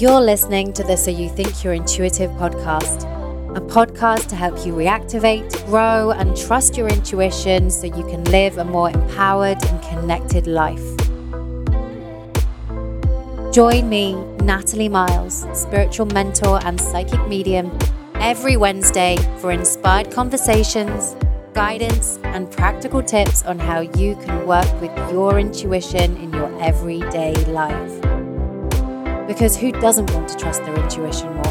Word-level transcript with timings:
You're 0.00 0.22
listening 0.22 0.72
to 0.72 0.82
the 0.82 0.96
So 0.96 1.10
You 1.10 1.28
Think 1.28 1.62
You're 1.62 1.74
Intuitive 1.74 2.30
podcast, 2.38 3.04
a 3.54 3.60
podcast 3.60 4.28
to 4.28 4.34
help 4.34 4.64
you 4.64 4.72
reactivate, 4.72 5.66
grow, 5.66 6.12
and 6.12 6.34
trust 6.34 6.78
your 6.78 6.88
intuition 6.88 7.70
so 7.70 7.86
you 7.86 8.06
can 8.06 8.24
live 8.24 8.56
a 8.56 8.64
more 8.64 8.88
empowered 8.88 9.62
and 9.62 9.82
connected 9.82 10.46
life. 10.46 10.80
Join 13.52 13.90
me, 13.90 14.14
Natalie 14.42 14.88
Miles, 14.88 15.44
spiritual 15.52 16.06
mentor 16.06 16.60
and 16.64 16.80
psychic 16.80 17.28
medium, 17.28 17.70
every 18.14 18.56
Wednesday 18.56 19.18
for 19.38 19.52
inspired 19.52 20.10
conversations, 20.10 21.14
guidance, 21.52 22.18
and 22.22 22.50
practical 22.50 23.02
tips 23.02 23.42
on 23.42 23.58
how 23.58 23.80
you 23.80 24.16
can 24.24 24.46
work 24.46 24.80
with 24.80 24.96
your 25.12 25.38
intuition 25.38 26.16
in 26.16 26.32
your 26.32 26.58
everyday 26.62 27.34
life. 27.52 28.09
Because 29.30 29.56
who 29.56 29.70
doesn't 29.70 30.12
want 30.12 30.28
to 30.30 30.36
trust 30.36 30.64
their 30.64 30.74
intuition 30.74 31.32
more? 31.32 31.44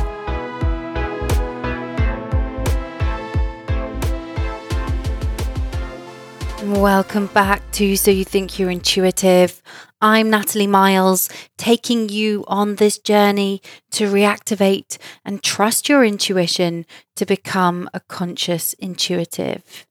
Welcome 6.81 7.27
back 7.27 7.71
to 7.71 7.95
So 7.95 8.11
You 8.11 8.25
Think 8.25 8.59
You're 8.59 8.69
Intuitive. 8.69 9.61
I'm 10.02 10.29
Natalie 10.29 10.67
Miles, 10.67 11.29
taking 11.57 12.09
you 12.09 12.43
on 12.49 12.75
this 12.75 12.97
journey 12.97 13.61
to 13.91 14.11
reactivate 14.11 14.97
and 15.23 15.41
trust 15.41 15.88
your 15.88 16.03
intuition 16.03 16.85
to 17.16 17.25
become 17.25 17.89
a 17.93 18.02
conscious 18.02 18.73
intuitive. 18.73 19.88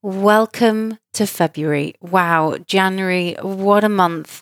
Welcome 0.00 0.96
to 1.12 1.26
February. 1.26 1.94
Wow, 2.00 2.56
January, 2.66 3.36
what 3.42 3.84
a 3.84 3.90
month. 3.90 4.40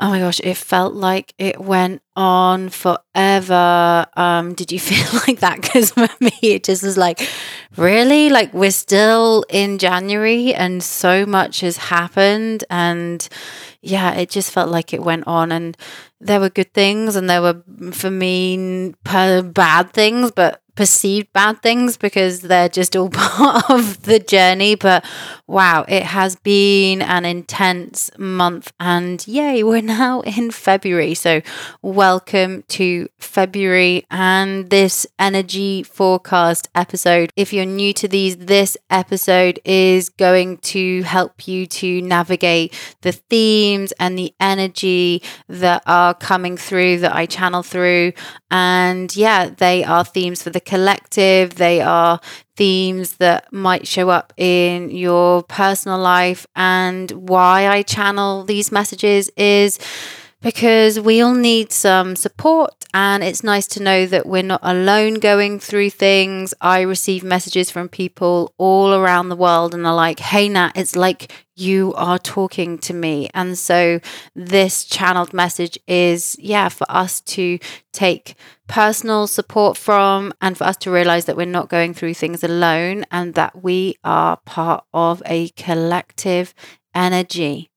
Oh 0.00 0.08
my 0.10 0.18
gosh, 0.18 0.40
it 0.42 0.56
felt 0.56 0.94
like 0.94 1.34
it 1.38 1.60
went 1.60 2.02
on 2.16 2.68
forever. 2.68 4.06
Um, 4.16 4.52
did 4.54 4.72
you 4.72 4.80
feel 4.90 5.20
like 5.26 5.38
that? 5.38 5.60
Because 5.62 5.92
for 5.92 6.08
me, 6.20 6.32
it 6.42 6.64
just 6.64 6.82
was 6.82 6.96
like, 6.96 7.28
really? 7.76 8.28
Like, 8.28 8.52
we're 8.52 8.72
still 8.72 9.44
in 9.48 9.78
January 9.78 10.52
and 10.52 10.82
so 10.82 11.24
much 11.24 11.60
has 11.60 11.76
happened. 11.76 12.64
And 12.70 13.26
yeah, 13.82 14.14
it 14.14 14.30
just 14.30 14.50
felt 14.50 14.68
like 14.68 14.92
it 14.92 15.02
went 15.02 15.28
on. 15.28 15.52
And 15.52 15.76
there 16.20 16.40
were 16.40 16.50
good 16.50 16.74
things 16.74 17.14
and 17.14 17.30
there 17.30 17.40
were, 17.42 17.62
for 17.92 18.10
me, 18.10 18.94
bad 19.04 19.92
things, 19.92 20.32
but 20.32 20.60
perceived 20.74 21.32
bad 21.32 21.62
things 21.62 21.96
because 21.96 22.40
they're 22.40 22.68
just 22.68 22.96
all 22.96 23.10
part 23.12 23.70
of 23.70 24.02
the 24.02 24.18
journey. 24.18 24.74
But 24.74 25.04
wow, 25.46 25.84
it 25.88 26.02
has 26.02 26.36
been 26.36 27.02
an 27.02 27.24
intense 27.24 28.10
month. 28.18 28.72
And 28.80 29.26
yay, 29.26 29.62
we're 29.62 29.82
now 29.82 30.20
in 30.22 30.50
February. 30.50 31.14
So, 31.14 31.42
welcome 31.82 32.64
to 32.68 33.08
February 33.18 34.04
and 34.10 34.70
this 34.70 35.06
energy 35.18 35.82
forecast 35.82 36.68
episode. 36.74 37.30
If 37.36 37.52
you're 37.52 37.66
new 37.66 37.92
to 37.94 38.08
these, 38.08 38.36
this 38.36 38.76
episode 38.90 39.60
is 39.64 40.08
going 40.08 40.58
to 40.58 41.02
help 41.02 41.46
you 41.46 41.66
to 41.66 42.02
navigate 42.02 42.74
the 43.02 43.12
themes 43.12 43.92
and 44.00 44.18
the 44.18 44.34
energy 44.40 45.22
that 45.48 45.82
are 45.86 46.14
coming 46.14 46.56
through 46.56 46.98
that 46.98 47.14
I 47.14 47.26
channel 47.26 47.62
through. 47.62 48.12
And 48.50 49.14
yeah, 49.16 49.50
they 49.50 49.84
are 49.84 50.04
themes 50.04 50.42
for 50.42 50.50
the 50.50 50.60
collective, 50.64 51.54
they 51.56 51.80
are 51.80 52.20
themes 52.56 53.16
that 53.16 53.52
might 53.52 53.86
show 53.86 54.10
up 54.10 54.32
in 54.36 54.90
your 54.90 55.42
personal 55.44 55.98
life. 55.98 56.46
And 56.56 57.10
why 57.10 57.68
I 57.68 57.82
channel 57.82 58.44
these 58.44 58.70
messages 58.72 59.30
is 59.36 59.78
because 60.40 61.00
we 61.00 61.20
all 61.22 61.34
need 61.34 61.72
some 61.72 62.16
support 62.16 62.83
and 62.94 63.24
it's 63.24 63.42
nice 63.42 63.66
to 63.66 63.82
know 63.82 64.06
that 64.06 64.24
we're 64.24 64.44
not 64.44 64.60
alone 64.62 65.14
going 65.14 65.58
through 65.58 65.90
things. 65.90 66.54
I 66.60 66.82
receive 66.82 67.24
messages 67.24 67.68
from 67.68 67.88
people 67.88 68.54
all 68.56 68.94
around 68.94 69.28
the 69.30 69.36
world 69.36 69.74
and 69.74 69.84
they're 69.84 69.92
like, 69.92 70.20
hey, 70.20 70.48
Nat, 70.48 70.70
it's 70.76 70.94
like 70.94 71.32
you 71.56 71.92
are 71.94 72.20
talking 72.20 72.78
to 72.78 72.94
me. 72.94 73.28
And 73.34 73.58
so 73.58 73.98
this 74.36 74.84
channeled 74.84 75.34
message 75.34 75.76
is, 75.88 76.36
yeah, 76.38 76.68
for 76.68 76.86
us 76.88 77.20
to 77.22 77.58
take 77.92 78.36
personal 78.68 79.26
support 79.26 79.76
from 79.76 80.32
and 80.40 80.56
for 80.56 80.62
us 80.62 80.76
to 80.76 80.92
realize 80.92 81.24
that 81.24 81.36
we're 81.36 81.46
not 81.46 81.68
going 81.68 81.94
through 81.94 82.14
things 82.14 82.44
alone 82.44 83.04
and 83.10 83.34
that 83.34 83.60
we 83.64 83.96
are 84.04 84.36
part 84.44 84.84
of 84.94 85.20
a 85.26 85.48
collective 85.56 86.54
energy 86.94 87.72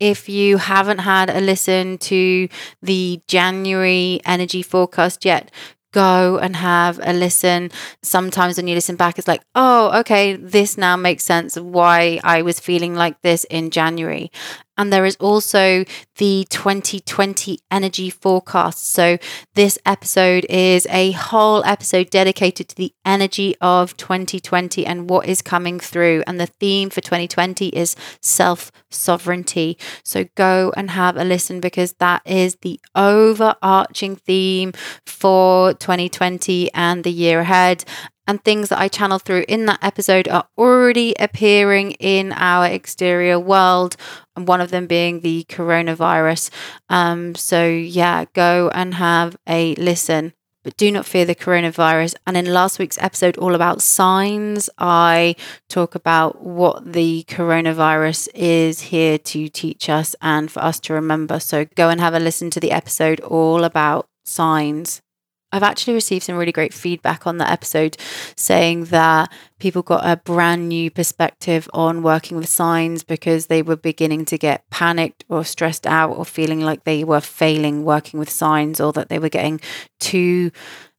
if 0.00 0.28
you 0.28 0.58
haven't 0.58 0.98
had 0.98 1.30
a 1.30 1.40
listen 1.40 1.98
to 1.98 2.48
the 2.82 3.20
January 3.26 4.20
energy 4.24 4.62
forecast 4.62 5.24
yet, 5.24 5.50
go 5.92 6.38
and 6.38 6.56
have 6.56 7.00
a 7.02 7.12
listen. 7.12 7.70
Sometimes 8.02 8.56
when 8.56 8.68
you 8.68 8.74
listen 8.74 8.96
back, 8.96 9.18
it's 9.18 9.28
like, 9.28 9.42
oh, 9.54 9.98
okay, 10.00 10.36
this 10.36 10.76
now 10.76 10.96
makes 10.96 11.24
sense 11.24 11.56
of 11.56 11.64
why 11.64 12.20
I 12.22 12.42
was 12.42 12.60
feeling 12.60 12.94
like 12.94 13.20
this 13.22 13.44
in 13.44 13.70
January. 13.70 14.30
And 14.78 14.92
there 14.92 15.04
is 15.04 15.16
also 15.16 15.84
the 16.16 16.46
2020 16.48 17.58
energy 17.70 18.10
forecast. 18.10 18.90
So, 18.92 19.18
this 19.54 19.78
episode 19.84 20.46
is 20.48 20.86
a 20.88 21.10
whole 21.12 21.64
episode 21.64 22.10
dedicated 22.10 22.68
to 22.68 22.76
the 22.76 22.94
energy 23.04 23.56
of 23.60 23.96
2020 23.96 24.86
and 24.86 25.10
what 25.10 25.26
is 25.26 25.42
coming 25.42 25.80
through. 25.80 26.22
And 26.26 26.40
the 26.40 26.46
theme 26.46 26.90
for 26.90 27.00
2020 27.00 27.68
is 27.68 27.96
self 28.22 28.70
sovereignty. 28.90 29.76
So, 30.04 30.26
go 30.36 30.72
and 30.76 30.90
have 30.92 31.16
a 31.16 31.24
listen 31.24 31.60
because 31.60 31.94
that 31.94 32.22
is 32.24 32.56
the 32.62 32.80
overarching 32.94 34.16
theme 34.16 34.72
for 35.04 35.74
2020 35.74 36.72
and 36.72 37.02
the 37.02 37.12
year 37.12 37.40
ahead 37.40 37.84
and 38.28 38.44
things 38.44 38.68
that 38.68 38.78
I 38.78 38.88
channel 38.88 39.18
through 39.18 39.46
in 39.48 39.64
that 39.66 39.82
episode 39.82 40.28
are 40.28 40.46
already 40.58 41.14
appearing 41.18 41.92
in 41.92 42.32
our 42.32 42.66
exterior 42.66 43.40
world, 43.40 43.96
and 44.38 44.48
one 44.48 44.60
of 44.60 44.70
them 44.70 44.86
being 44.86 45.20
the 45.20 45.44
coronavirus. 45.48 46.50
Um, 46.88 47.34
so, 47.34 47.66
yeah, 47.66 48.24
go 48.32 48.70
and 48.72 48.94
have 48.94 49.36
a 49.48 49.74
listen. 49.74 50.32
But 50.64 50.76
do 50.76 50.90
not 50.92 51.06
fear 51.06 51.24
the 51.24 51.34
coronavirus. 51.34 52.14
And 52.26 52.36
in 52.36 52.52
last 52.52 52.78
week's 52.78 52.98
episode, 52.98 53.36
all 53.38 53.54
about 53.54 53.80
signs, 53.82 54.68
I 54.78 55.34
talk 55.68 55.94
about 55.94 56.44
what 56.44 56.92
the 56.92 57.24
coronavirus 57.28 58.28
is 58.34 58.80
here 58.80 59.18
to 59.18 59.48
teach 59.48 59.88
us 59.88 60.14
and 60.20 60.50
for 60.50 60.60
us 60.60 60.78
to 60.80 60.94
remember. 60.94 61.40
So 61.40 61.64
go 61.74 61.88
and 61.88 62.00
have 62.00 62.14
a 62.14 62.20
listen 62.20 62.50
to 62.50 62.60
the 62.60 62.72
episode 62.72 63.20
all 63.20 63.64
about 63.64 64.08
signs. 64.24 65.00
I've 65.50 65.62
actually 65.62 65.94
received 65.94 66.24
some 66.24 66.36
really 66.36 66.52
great 66.52 66.74
feedback 66.74 67.26
on 67.26 67.38
that 67.38 67.50
episode 67.50 67.96
saying 68.36 68.86
that 68.86 69.32
people 69.58 69.82
got 69.82 70.06
a 70.06 70.16
brand 70.16 70.68
new 70.68 70.90
perspective 70.90 71.68
on 71.72 72.02
working 72.02 72.36
with 72.36 72.48
signs 72.48 73.02
because 73.02 73.46
they 73.46 73.62
were 73.62 73.76
beginning 73.76 74.26
to 74.26 74.36
get 74.36 74.68
panicked 74.70 75.24
or 75.28 75.44
stressed 75.44 75.86
out 75.86 76.12
or 76.12 76.24
feeling 76.24 76.60
like 76.60 76.84
they 76.84 77.02
were 77.02 77.20
failing 77.20 77.84
working 77.84 78.20
with 78.20 78.28
signs 78.28 78.78
or 78.78 78.92
that 78.92 79.08
they 79.08 79.18
were 79.18 79.30
getting 79.30 79.58
too 80.00 80.50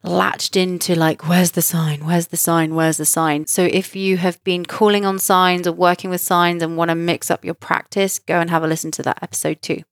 latched 0.04 0.56
into 0.56 0.96
like 0.96 1.28
where's 1.28 1.52
the 1.52 1.62
sign? 1.62 2.06
Where's 2.06 2.28
the 2.28 2.38
sign? 2.38 2.74
Where's 2.74 2.98
the 2.98 3.06
sign? 3.06 3.46
So 3.48 3.64
if 3.64 3.96
you 3.96 4.18
have 4.18 4.44
been 4.44 4.66
calling 4.66 5.06
on 5.06 5.20
signs 5.20 5.68
or 5.68 5.74
working 5.74 6.10
with 6.10 6.22
signs 6.22 6.64
and 6.64 6.76
want 6.78 6.90
to 6.90 6.96
mix 6.96 7.30
up 7.30 7.46
your 7.46 7.54
practice 7.54 8.18
go 8.18 8.40
and 8.40 8.50
have 8.50 8.64
a 8.64 8.68
listen 8.68 8.92
to 8.92 9.04
that 9.04 9.20
episode 9.22 9.62
too 9.62 9.84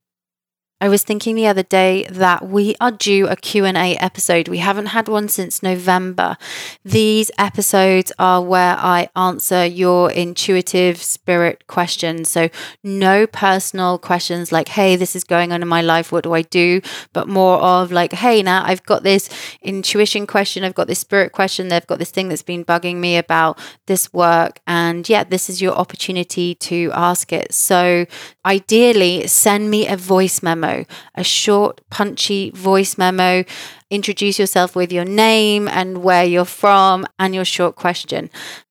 I 0.79 0.89
was 0.89 1.01
thinking 1.01 1.35
the 1.35 1.47
other 1.47 1.63
day 1.63 2.05
that 2.11 2.47
we 2.47 2.75
are 2.79 2.91
due 2.91 3.27
a 3.27 3.35
Q&A 3.35 3.97
episode. 3.97 4.47
We 4.47 4.59
haven't 4.59 4.87
had 4.87 5.07
one 5.07 5.27
since 5.27 5.63
November. 5.63 6.37
These 6.85 7.31
episodes 7.39 8.11
are 8.19 8.43
where 8.43 8.75
I 8.77 9.09
answer 9.15 9.65
your 9.65 10.11
intuitive 10.11 11.01
spirit 11.01 11.65
questions. 11.65 12.29
So 12.29 12.49
no 12.83 13.25
personal 13.25 13.97
questions 13.97 14.51
like, 14.51 14.67
"Hey, 14.67 14.95
this 14.95 15.15
is 15.15 15.23
going 15.23 15.51
on 15.51 15.63
in 15.63 15.67
my 15.67 15.81
life. 15.81 16.11
What 16.11 16.23
do 16.25 16.33
I 16.35 16.43
do?" 16.43 16.81
but 17.11 17.27
more 17.27 17.57
of 17.57 17.91
like, 17.91 18.13
"Hey, 18.13 18.43
now 18.43 18.63
I've 18.63 18.83
got 18.83 19.01
this 19.01 19.29
intuition 19.63 20.27
question, 20.27 20.63
I've 20.63 20.75
got 20.75 20.87
this 20.87 20.99
spirit 20.99 21.31
question, 21.31 21.69
they've 21.69 21.87
got 21.87 21.97
this 21.97 22.11
thing 22.11 22.29
that's 22.29 22.43
been 22.43 22.63
bugging 22.63 22.97
me 22.97 23.17
about 23.17 23.57
this 23.87 24.13
work 24.13 24.59
and 24.67 25.09
yeah, 25.09 25.23
this 25.23 25.49
is 25.49 25.59
your 25.59 25.73
opportunity 25.73 26.53
to 26.53 26.91
ask 26.93 27.33
it." 27.33 27.51
So 27.51 28.05
ideally, 28.45 29.25
send 29.25 29.71
me 29.71 29.87
a 29.87 29.97
voice 29.97 30.43
memo 30.43 30.66
memo, 30.67 30.85
a 31.15 31.23
short, 31.23 31.81
punchy 31.89 32.51
voice 32.51 32.97
memo. 32.97 33.43
Introduce 33.89 34.39
yourself 34.39 34.75
with 34.75 34.91
your 34.91 35.05
name 35.05 35.67
and 35.67 36.03
where 36.03 36.25
you're 36.25 36.45
from 36.45 37.05
and 37.19 37.33
your 37.33 37.45
short 37.45 37.75
question, 37.75 38.29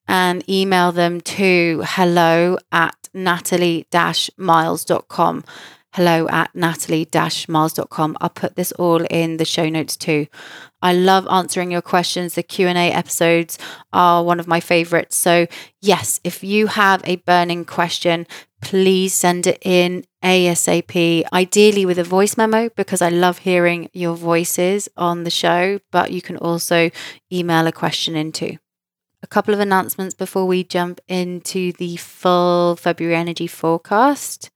and 0.09 0.49
email 0.49 0.93
them 0.93 1.21
to 1.23 1.83
hello 1.85 2.59
at 2.73 2.95
natalie 3.15 3.87
miles.com 4.37 5.45
hello 5.97 6.29
at 6.29 6.55
natalie-miles.com. 6.55 8.19
I'll 8.21 8.29
put 8.29 8.55
this 8.55 8.71
all 8.73 9.03
in 9.07 9.39
the 9.39 9.47
show 9.47 9.67
notes 9.71 9.97
too. 9.97 10.27
I 10.83 10.93
love 10.93 11.27
answering 11.31 11.71
your 11.71 11.81
questions. 11.81 12.35
The 12.35 12.43
Q&A 12.43 12.93
episodes 12.93 13.59
are 13.95 14.23
one 14.23 14.39
of 14.39 14.47
my 14.47 14.61
favorites. 14.61 15.17
So, 15.17 15.47
yes, 15.81 16.21
if 16.23 16.45
you 16.45 16.67
have 16.67 17.01
a 17.05 17.17
burning 17.17 17.65
question, 17.65 18.27
please 18.67 19.15
send 19.15 19.47
it 19.47 19.59
in 19.63 20.05
ASAP, 20.25 21.23
ideally 21.33 21.87
with 21.87 22.01
a 22.01 22.05
voice 22.05 22.37
memo, 22.37 22.69
because 22.71 23.01
I 23.01 23.11
love 23.11 23.39
hearing 23.39 23.89
your 23.93 24.17
voices 24.17 24.89
on 24.97 25.23
the 25.23 25.31
show, 25.31 25.79
but 25.93 26.11
you 26.11 26.21
can 26.21 26.37
also 26.37 26.91
email 27.33 27.69
a 27.69 27.73
question 27.73 28.17
into. 28.17 28.59
A 29.23 29.29
couple 29.29 29.55
of 29.55 29.61
announcements 29.61 30.17
before 30.17 30.47
we 30.47 30.65
jump 30.65 31.01
into 31.07 31.75
the 31.75 31.95
full 31.95 32.75
February 32.75 33.15
energy 33.15 33.47
forecast 33.47 34.51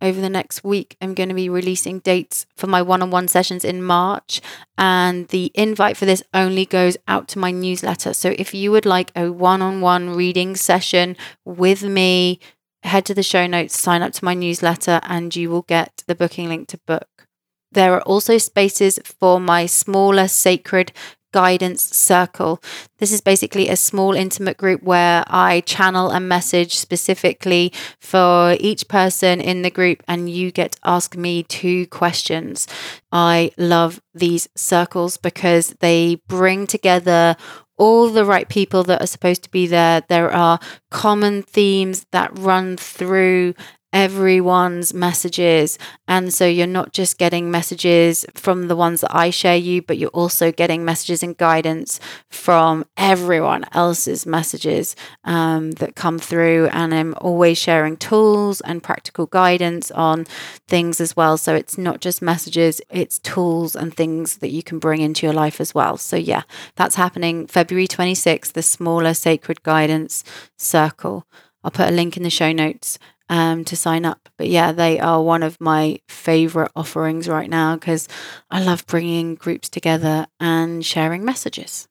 over 0.00 0.20
the 0.20 0.28
next 0.28 0.64
week, 0.64 0.96
I'm 1.00 1.14
going 1.14 1.28
to 1.28 1.34
be 1.36 1.48
releasing 1.48 2.00
dates 2.00 2.44
for 2.56 2.66
my 2.66 2.82
one 2.82 3.02
on 3.02 3.12
one 3.12 3.28
sessions 3.28 3.64
in 3.64 3.84
March. 3.84 4.40
And 4.76 5.28
the 5.28 5.52
invite 5.54 5.96
for 5.96 6.06
this 6.06 6.24
only 6.34 6.66
goes 6.66 6.96
out 7.06 7.28
to 7.28 7.38
my 7.38 7.52
newsletter. 7.52 8.14
So 8.14 8.34
if 8.36 8.52
you 8.52 8.72
would 8.72 8.84
like 8.84 9.12
a 9.14 9.30
one 9.30 9.62
on 9.62 9.80
one 9.80 10.10
reading 10.10 10.56
session 10.56 11.16
with 11.44 11.84
me, 11.84 12.40
head 12.82 13.04
to 13.06 13.14
the 13.14 13.22
show 13.22 13.46
notes, 13.46 13.78
sign 13.78 14.02
up 14.02 14.12
to 14.14 14.24
my 14.24 14.34
newsletter, 14.34 15.00
and 15.04 15.34
you 15.34 15.50
will 15.50 15.62
get 15.62 16.02
the 16.06 16.14
booking 16.14 16.48
link 16.48 16.68
to 16.68 16.78
book. 16.86 17.26
There 17.70 17.94
are 17.94 18.02
also 18.02 18.38
spaces 18.38 18.98
for 19.04 19.40
my 19.40 19.66
smaller 19.66 20.28
sacred 20.28 20.92
guidance 21.32 21.82
circle. 21.96 22.62
This 22.98 23.10
is 23.10 23.20
basically 23.20 23.68
a 23.68 23.76
small 23.76 24.12
intimate 24.12 24.58
group 24.58 24.82
where 24.82 25.24
I 25.26 25.62
channel 25.62 26.10
a 26.10 26.20
message 26.20 26.76
specifically 26.76 27.72
for 27.98 28.56
each 28.60 28.86
person 28.86 29.40
in 29.40 29.62
the 29.62 29.70
group, 29.70 30.02
and 30.06 30.30
you 30.30 30.52
get 30.52 30.72
to 30.72 30.78
ask 30.84 31.16
me 31.16 31.42
two 31.42 31.86
questions. 31.86 32.68
I 33.10 33.52
love 33.56 34.02
these 34.14 34.48
circles 34.54 35.16
because 35.16 35.74
they 35.80 36.20
bring 36.28 36.66
together 36.66 37.36
all 37.78 38.08
the 38.08 38.24
right 38.24 38.48
people 38.48 38.82
that 38.84 39.02
are 39.02 39.06
supposed 39.06 39.42
to 39.44 39.50
be 39.50 39.66
there. 39.66 40.02
There 40.08 40.30
are 40.30 40.58
common 40.90 41.42
themes 41.42 42.06
that 42.12 42.38
run 42.38 42.76
through 42.76 43.54
everyone's 43.92 44.94
messages. 44.94 45.78
And 46.08 46.32
so 46.32 46.46
you're 46.46 46.66
not 46.66 46.92
just 46.92 47.18
getting 47.18 47.50
messages 47.50 48.24
from 48.34 48.68
the 48.68 48.76
ones 48.76 49.02
that 49.02 49.14
I 49.14 49.30
share 49.30 49.56
you, 49.56 49.82
but 49.82 49.98
you're 49.98 50.10
also 50.10 50.50
getting 50.50 50.84
messages 50.84 51.22
and 51.22 51.36
guidance 51.36 52.00
from 52.30 52.86
everyone 52.96 53.64
else's 53.72 54.24
messages 54.24 54.96
um, 55.24 55.72
that 55.72 55.94
come 55.94 56.18
through. 56.18 56.68
And 56.72 56.94
I'm 56.94 57.14
always 57.20 57.58
sharing 57.58 57.96
tools 57.96 58.60
and 58.62 58.82
practical 58.82 59.26
guidance 59.26 59.90
on 59.90 60.24
things 60.68 61.00
as 61.00 61.14
well. 61.14 61.36
So 61.36 61.54
it's 61.54 61.76
not 61.76 62.00
just 62.00 62.22
messages, 62.22 62.80
it's 62.90 63.18
tools 63.18 63.76
and 63.76 63.94
things 63.94 64.38
that 64.38 64.50
you 64.50 64.62
can 64.62 64.78
bring 64.78 65.02
into 65.02 65.26
your 65.26 65.34
life 65.34 65.60
as 65.60 65.74
well. 65.74 65.96
So, 65.96 66.16
yeah, 66.16 66.42
that's 66.76 66.96
happening 66.96 67.46
February 67.46 67.86
26th, 67.86 68.52
the 68.52 68.62
smaller 68.62 69.14
sacred 69.14 69.62
guidance 69.62 70.24
circle. 70.56 71.26
I'll 71.64 71.70
put 71.70 71.88
a 71.88 71.92
link 71.92 72.16
in 72.16 72.22
the 72.22 72.30
show 72.30 72.52
notes 72.52 72.98
um, 73.32 73.64
to 73.64 73.76
sign 73.76 74.04
up. 74.04 74.28
But 74.36 74.48
yeah, 74.48 74.72
they 74.72 75.00
are 75.00 75.22
one 75.22 75.42
of 75.42 75.58
my 75.60 76.00
favorite 76.08 76.70
offerings 76.76 77.28
right 77.30 77.48
now 77.48 77.76
because 77.76 78.06
I 78.50 78.62
love 78.62 78.86
bringing 78.86 79.36
groups 79.36 79.70
together 79.70 80.26
and 80.38 80.84
sharing 80.84 81.24
messages. 81.24 81.88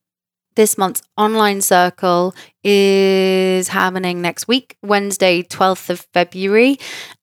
This 0.62 0.78
month's 0.78 1.02
online 1.18 1.62
circle 1.62 2.36
is 2.64 3.70
happening 3.70 4.22
next 4.22 4.48
week, 4.48 4.78
Wednesday, 4.84 5.42
12th 5.42 5.90
of 5.90 6.02
February. 6.14 6.78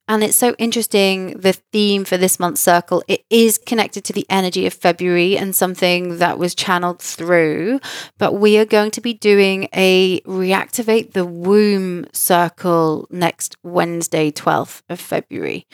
And 0.08 0.24
it's 0.24 0.36
so 0.36 0.56
interesting, 0.58 1.38
the 1.38 1.52
theme 1.52 2.04
for 2.04 2.16
this 2.16 2.40
month's 2.40 2.60
circle. 2.60 3.04
It 3.06 3.24
is 3.30 3.56
connected 3.56 4.02
to 4.06 4.12
the 4.12 4.26
energy 4.28 4.66
of 4.66 4.72
February 4.72 5.38
and 5.38 5.54
something 5.54 6.18
that 6.18 6.36
was 6.36 6.56
channeled 6.56 7.00
through. 7.00 7.78
But 8.18 8.32
we 8.32 8.58
are 8.58 8.64
going 8.64 8.90
to 8.90 9.00
be 9.00 9.14
doing 9.14 9.68
a 9.72 10.20
reactivate 10.22 11.12
the 11.12 11.24
womb 11.24 12.06
circle 12.12 13.06
next 13.08 13.56
Wednesday, 13.62 14.32
12th 14.32 14.82
of 14.88 14.98
February. 14.98 15.64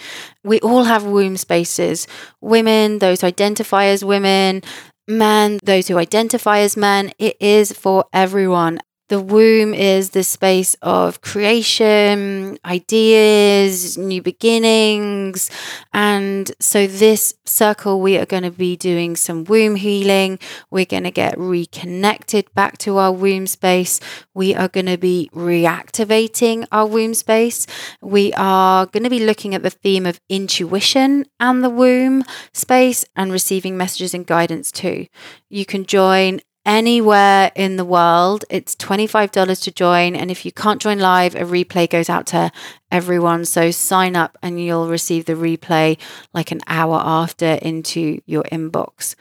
We 0.43 0.61
all 0.61 0.85
have 0.85 1.05
womb 1.05 1.39
spaces. 1.39 2.07
Women, 2.43 2.99
those 2.99 3.23
who 3.23 3.29
identify 3.29 3.87
as 3.87 4.05
women, 4.05 4.61
men, 5.09 5.59
those 5.63 5.89
who 5.89 5.99
identify 5.99 6.59
as 6.59 6.77
men. 6.77 7.13
It 7.19 7.37
is 7.41 7.73
for 7.73 8.05
everyone. 8.13 8.81
The 9.09 9.21
womb 9.21 9.75
is 9.75 10.11
the 10.11 10.25
space 10.25 10.77
of 10.81 11.21
creation, 11.21 12.59
ideas, 12.65 13.99
new 13.99 14.23
beginnings. 14.23 15.51
And 15.93 16.51
so, 16.59 16.87
this 16.87 17.35
circle, 17.45 18.01
we 18.01 18.17
are 18.17 18.25
going 18.25 18.45
to 18.45 18.51
be 18.51 18.77
doing 18.77 19.15
some 19.17 19.45
womb 19.45 19.77
healing. 19.77 20.39
We're 20.71 20.87
going 20.87 21.05
to 21.05 21.11
get 21.11 21.39
reconnected 21.39 22.53
back 22.55 22.79
to 22.79 22.97
our 22.97 23.13
womb 23.13 23.47
space. 23.47 24.01
We 24.33 24.55
are 24.55 24.69
going 24.69 24.87
to 24.87 24.97
be 24.97 25.29
reactivating 25.35 26.67
our 26.73 26.87
womb 26.87 27.13
space. 27.13 27.67
We 28.01 28.33
are 28.33 28.87
going 28.87 29.05
to 29.05 29.11
be 29.11 29.27
looking 29.27 29.55
at 29.55 29.63
the 29.63 29.69
theme 29.69 30.07
of 30.07 30.19
intuition 30.31 31.27
and 31.39 31.63
the 31.63 31.69
womb 31.69 32.25
space 32.55 33.05
and 33.15 33.31
receiving 33.31 33.77
messages 33.77 34.15
and 34.15 34.27
guidance 34.27 34.73
too. 34.73 35.09
You 35.51 35.67
can 35.67 35.85
join 35.85 36.41
anywhere 36.65 37.53
in 37.55 37.77
the 37.77 37.85
world. 37.85 38.45
It's 38.51 38.75
$25 38.77 39.63
to 39.63 39.71
join. 39.71 40.17
And 40.17 40.31
if 40.31 40.45
you 40.45 40.53
can't 40.53 40.81
join 40.81 40.99
live, 40.99 41.35
a 41.35 41.41
replay 41.41 41.89
goes 41.89 42.09
out 42.09 42.27
to 42.29 42.51
everyone. 42.91 43.45
So 43.45 43.71
sign 43.71 44.17
up 44.17 44.39
and 44.43 44.63
you'll 44.63 44.89
receive 44.89 45.27
the 45.27 45.35
replay 45.35 45.99
like 46.33 46.51
an 46.51 46.61
hour 46.67 47.01
after 47.05 47.59
into 47.63 48.21
your 48.27 48.45
inbox. 48.45 49.15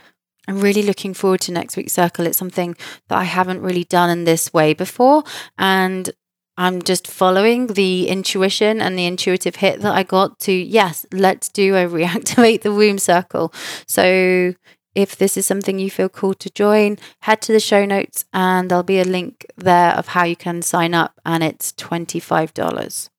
I'm 0.47 0.59
really 0.59 0.83
looking 0.83 1.13
forward 1.13 1.41
to 1.41 1.51
next 1.51 1.77
week's 1.77 1.93
circle. 1.93 2.25
It's 2.25 2.37
something 2.37 2.75
that 3.07 3.17
I 3.17 3.23
haven't 3.23 3.61
really 3.61 3.85
done 3.85 4.09
in 4.09 4.25
this 4.25 4.51
way 4.53 4.73
before. 4.73 5.23
And 5.57 6.11
I'm 6.57 6.81
just 6.81 7.07
following 7.07 7.67
the 7.67 8.07
intuition 8.07 8.81
and 8.81 8.97
the 8.97 9.05
intuitive 9.05 9.55
hit 9.55 9.81
that 9.81 9.93
I 9.93 10.03
got 10.03 10.39
to, 10.41 10.51
yes, 10.51 11.05
let's 11.11 11.49
do 11.49 11.75
a 11.75 11.85
reactivate 11.89 12.61
the 12.61 12.73
womb 12.73 12.99
circle. 12.99 13.53
So 13.87 14.53
if 14.95 15.15
this 15.15 15.37
is 15.37 15.45
something 15.45 15.79
you 15.79 15.89
feel 15.89 16.09
called 16.09 16.39
to 16.41 16.49
join, 16.49 16.97
head 17.21 17.41
to 17.41 17.51
the 17.51 17.59
show 17.59 17.85
notes 17.85 18.25
and 18.33 18.69
there'll 18.69 18.83
be 18.83 18.99
a 18.99 19.05
link 19.05 19.45
there 19.55 19.91
of 19.91 20.09
how 20.09 20.23
you 20.23 20.35
can 20.35 20.61
sign 20.61 20.93
up, 20.93 21.19
and 21.25 21.43
it's 21.43 21.71
$25. 21.73 23.09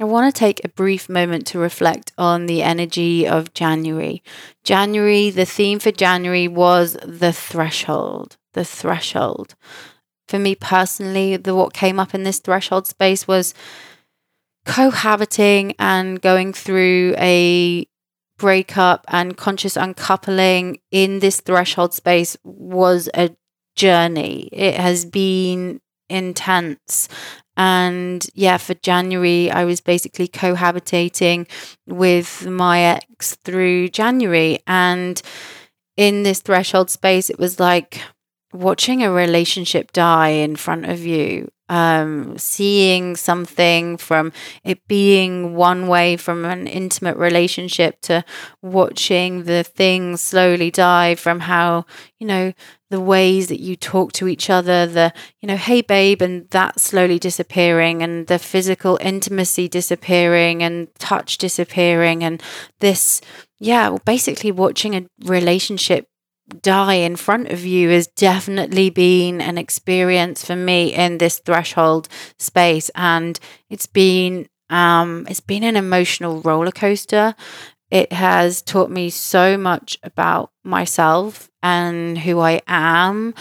I 0.00 0.04
want 0.04 0.34
to 0.34 0.38
take 0.38 0.64
a 0.64 0.68
brief 0.68 1.08
moment 1.08 1.46
to 1.48 1.58
reflect 1.58 2.12
on 2.18 2.46
the 2.46 2.62
energy 2.62 3.28
of 3.28 3.54
January. 3.54 4.22
January, 4.64 5.30
the 5.30 5.44
theme 5.44 5.78
for 5.78 5.92
January 5.92 6.48
was 6.48 6.96
the 7.04 7.32
threshold, 7.32 8.36
the 8.54 8.64
threshold. 8.64 9.54
For 10.26 10.38
me 10.38 10.56
personally, 10.56 11.36
the 11.36 11.54
what 11.54 11.74
came 11.74 12.00
up 12.00 12.12
in 12.12 12.24
this 12.24 12.40
threshold 12.40 12.88
space 12.88 13.28
was 13.28 13.54
cohabiting 14.66 15.74
and 15.78 16.20
going 16.20 16.52
through 16.52 17.14
a 17.18 17.86
breakup 18.38 19.04
and 19.08 19.36
conscious 19.36 19.76
uncoupling 19.76 20.78
in 20.90 21.20
this 21.20 21.40
threshold 21.40 21.94
space 21.94 22.36
was 22.42 23.08
a 23.14 23.30
journey. 23.76 24.48
It 24.52 24.74
has 24.74 25.04
been 25.04 25.80
intense. 26.08 27.08
And 27.56 28.26
yeah, 28.34 28.56
for 28.56 28.74
January, 28.74 29.50
I 29.50 29.64
was 29.64 29.80
basically 29.80 30.28
cohabitating 30.28 31.48
with 31.86 32.46
my 32.46 32.80
ex 32.80 33.36
through 33.36 33.88
January. 33.88 34.58
And 34.66 35.20
in 35.96 36.24
this 36.24 36.40
threshold 36.40 36.90
space, 36.90 37.30
it 37.30 37.38
was 37.38 37.60
like 37.60 38.00
watching 38.52 39.02
a 39.02 39.10
relationship 39.10 39.92
die 39.92 40.30
in 40.30 40.56
front 40.56 40.86
of 40.86 41.04
you 41.04 41.50
um, 41.68 42.36
seeing 42.36 43.16
something 43.16 43.96
from 43.96 44.32
it 44.64 44.86
being 44.86 45.54
one 45.54 45.88
way 45.88 46.16
from 46.16 46.44
an 46.44 46.66
intimate 46.66 47.16
relationship 47.16 48.00
to 48.02 48.24
watching 48.60 49.44
the 49.44 49.64
thing 49.64 50.16
slowly 50.16 50.70
die 50.70 51.14
from 51.14 51.40
how, 51.40 51.86
you 52.18 52.26
know, 52.26 52.52
the 52.90 53.00
ways 53.00 53.48
that 53.48 53.60
you 53.60 53.76
talk 53.76 54.12
to 54.12 54.28
each 54.28 54.50
other, 54.50 54.86
the, 54.86 55.12
you 55.40 55.48
know, 55.48 55.56
hey 55.56 55.80
babe, 55.80 56.22
and 56.22 56.48
that 56.50 56.78
slowly 56.78 57.18
disappearing, 57.18 58.02
and 58.02 58.26
the 58.26 58.38
physical 58.38 58.98
intimacy 59.00 59.66
disappearing, 59.66 60.62
and 60.62 60.94
touch 60.98 61.38
disappearing, 61.38 62.22
and 62.22 62.42
this, 62.80 63.20
yeah, 63.58 63.88
well, 63.88 64.02
basically 64.04 64.52
watching 64.52 64.94
a 64.94 65.06
relationship 65.24 66.08
die 66.62 66.94
in 66.94 67.16
front 67.16 67.48
of 67.48 67.64
you 67.64 67.90
has 67.90 68.06
definitely 68.06 68.90
been 68.90 69.40
an 69.40 69.58
experience 69.58 70.44
for 70.44 70.56
me 70.56 70.94
in 70.94 71.18
this 71.18 71.38
threshold 71.38 72.08
space. 72.38 72.90
And 72.94 73.38
it's 73.70 73.86
been 73.86 74.46
um 74.70 75.26
it's 75.28 75.40
been 75.40 75.64
an 75.64 75.76
emotional 75.76 76.40
roller 76.42 76.72
coaster. 76.72 77.34
It 77.90 78.12
has 78.12 78.62
taught 78.62 78.90
me 78.90 79.10
so 79.10 79.56
much 79.56 79.98
about 80.02 80.50
myself 80.64 81.50
and 81.62 82.18
who 82.18 82.40
I 82.40 82.60
am. 82.66 83.34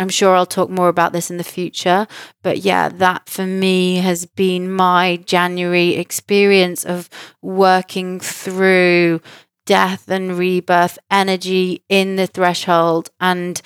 I'm 0.00 0.08
sure 0.08 0.34
I'll 0.34 0.46
talk 0.46 0.70
more 0.70 0.88
about 0.88 1.12
this 1.12 1.30
in 1.30 1.36
the 1.36 1.44
future. 1.44 2.06
But 2.42 2.58
yeah, 2.58 2.88
that 2.88 3.28
for 3.28 3.46
me 3.46 3.96
has 3.96 4.24
been 4.24 4.72
my 4.72 5.18
January 5.26 5.90
experience 5.96 6.84
of 6.84 7.10
working 7.42 8.18
through 8.18 9.20
death 9.66 10.08
and 10.08 10.36
rebirth 10.38 10.98
energy 11.10 11.82
in 11.88 12.16
the 12.16 12.26
threshold 12.26 13.10
and 13.20 13.60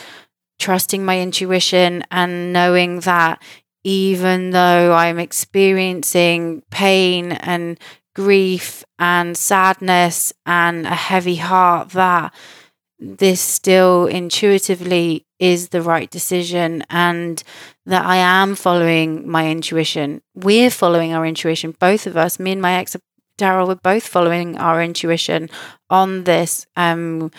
trusting 0.59 1.05
my 1.05 1.21
intuition 1.21 2.05
and 2.11 2.53
knowing 2.53 3.01
that 3.01 3.43
even 3.85 4.51
though 4.51 4.95
I'm 4.95 5.19
experiencing 5.19 6.63
pain 6.71 7.33
and 7.33 7.79
grief 8.15 8.85
and 8.99 9.37
sadness 9.37 10.33
and 10.47 10.87
a 10.87 10.95
heavy 10.95 11.37
heart, 11.37 11.91
that 11.91 12.33
this 12.99 13.41
still 13.41 14.07
intuitively 14.07 15.27
is 15.39 15.69
the 15.69 15.83
right 15.83 16.11
decision 16.11 16.85
and 16.89 17.43
that 17.85 18.07
I 18.07 18.17
am 18.17 18.55
following 18.55 19.29
my 19.29 19.51
intuition. 19.51 20.23
We're 20.35 20.71
following 20.71 21.13
our 21.13 21.27
intuition, 21.27 21.75
both 21.79 22.07
of 22.07 22.17
us, 22.17 22.39
me 22.39 22.53
and 22.53 22.63
my 22.63 22.75
ex 22.75 22.97
Daryl, 23.39 23.67
we're 23.67 23.75
both 23.77 24.07
following 24.07 24.57
our 24.59 24.83
intuition 24.83 25.51
on 25.91 26.25
this 26.25 26.67
um, 26.77 27.31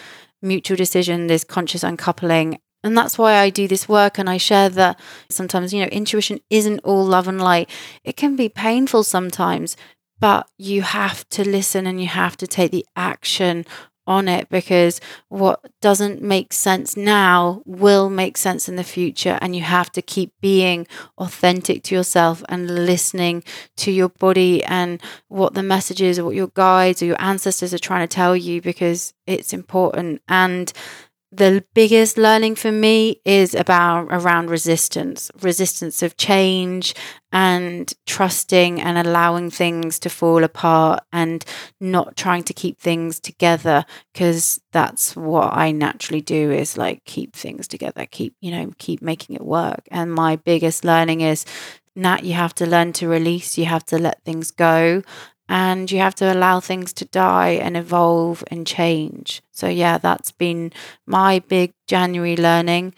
mutual 0.41 0.77
decision, 0.77 1.27
this 1.27 1.43
conscious 1.43 1.83
uncoupling. 1.83 2.59
And 2.83 2.97
that's 2.97 3.17
why 3.17 3.37
I 3.37 3.49
do 3.49 3.67
this 3.67 3.89
work 3.89 4.19
and 4.19 4.29
I 4.29 4.37
share 4.37 4.69
that 4.69 4.99
sometimes, 5.29 5.73
you 5.73 5.81
know, 5.81 5.87
intuition 5.87 6.39
isn't 6.49 6.79
all 6.83 7.03
love 7.03 7.27
and 7.27 7.41
light. 7.41 7.69
It 8.03 8.15
can 8.15 8.35
be 8.35 8.49
painful 8.49 9.03
sometimes, 9.03 9.75
but 10.19 10.47
you 10.57 10.83
have 10.83 11.27
to 11.29 11.47
listen 11.47 11.87
and 11.87 11.99
you 11.99 12.07
have 12.07 12.37
to 12.37 12.47
take 12.47 12.71
the 12.71 12.85
action 12.95 13.65
on 14.07 14.27
it 14.27 14.49
because 14.49 15.01
what 15.29 15.59
doesn't 15.81 16.21
make 16.21 16.53
sense 16.53 16.95
now 16.95 17.61
will 17.65 18.09
make 18.09 18.37
sense 18.37 18.69
in 18.69 18.75
the 18.75 18.83
future. 18.83 19.37
And 19.41 19.55
you 19.55 19.61
have 19.63 19.91
to 19.93 20.01
keep 20.01 20.31
being 20.41 20.87
authentic 21.17 21.83
to 21.83 21.95
yourself 21.95 22.43
and 22.49 22.85
listening 22.85 23.43
to 23.77 23.91
your 23.91 24.09
body 24.09 24.63
and 24.63 25.01
what 25.27 25.53
the 25.53 25.63
messages 25.63 26.19
or 26.19 26.25
what 26.25 26.35
your 26.35 26.51
guides 26.53 27.01
or 27.01 27.05
your 27.05 27.21
ancestors 27.21 27.73
are 27.73 27.79
trying 27.79 28.07
to 28.07 28.13
tell 28.13 28.35
you 28.35 28.61
because 28.61 29.13
it's 29.25 29.53
important. 29.53 30.21
And 30.27 30.71
the 31.35 31.65
biggest 31.73 32.17
learning 32.17 32.55
for 32.55 32.71
me 32.71 33.19
is 33.25 33.55
about 33.55 34.07
around 34.09 34.49
resistance 34.49 35.31
resistance 35.41 36.03
of 36.03 36.15
change 36.17 36.93
and 37.31 37.91
trusting 38.05 38.79
and 38.79 38.97
allowing 38.97 39.49
things 39.49 39.99
to 39.99 40.09
fall 40.09 40.43
apart 40.43 41.03
and 41.11 41.43
not 41.81 42.15
trying 42.15 42.43
to 42.43 42.53
keep 42.53 42.79
things 42.79 43.19
together 43.19 43.83
because 44.13 44.61
that's 44.71 45.15
what 45.15 45.51
i 45.53 45.71
naturally 45.71 46.21
do 46.21 46.51
is 46.51 46.77
like 46.77 47.03
keep 47.05 47.35
things 47.35 47.67
together 47.67 48.05
keep 48.05 48.35
you 48.39 48.51
know 48.51 48.71
keep 48.77 49.01
making 49.01 49.35
it 49.35 49.43
work. 49.45 49.81
And 49.91 50.13
my 50.13 50.35
biggest 50.37 50.85
learning 50.85 51.21
is 51.21 51.45
Nat, 51.97 52.23
you 52.25 52.33
have 52.33 52.53
to 52.55 52.65
learn 52.65 52.91
to 52.93 53.07
release, 53.07 53.57
you 53.57 53.65
have 53.65 53.85
to 53.85 53.97
let 53.97 54.21
things 54.25 54.51
go, 54.51 55.01
and 55.47 55.91
you 55.91 55.99
have 55.99 56.15
to 56.15 56.33
allow 56.33 56.59
things 56.59 56.93
to 56.93 57.05
die 57.05 57.51
and 57.51 57.77
evolve 57.77 58.43
and 58.47 58.65
change. 58.65 59.41
So, 59.51 59.67
yeah, 59.67 59.97
that's 59.97 60.31
been 60.31 60.71
my 61.05 61.39
big 61.47 61.73
January 61.87 62.35
learning. 62.35 62.93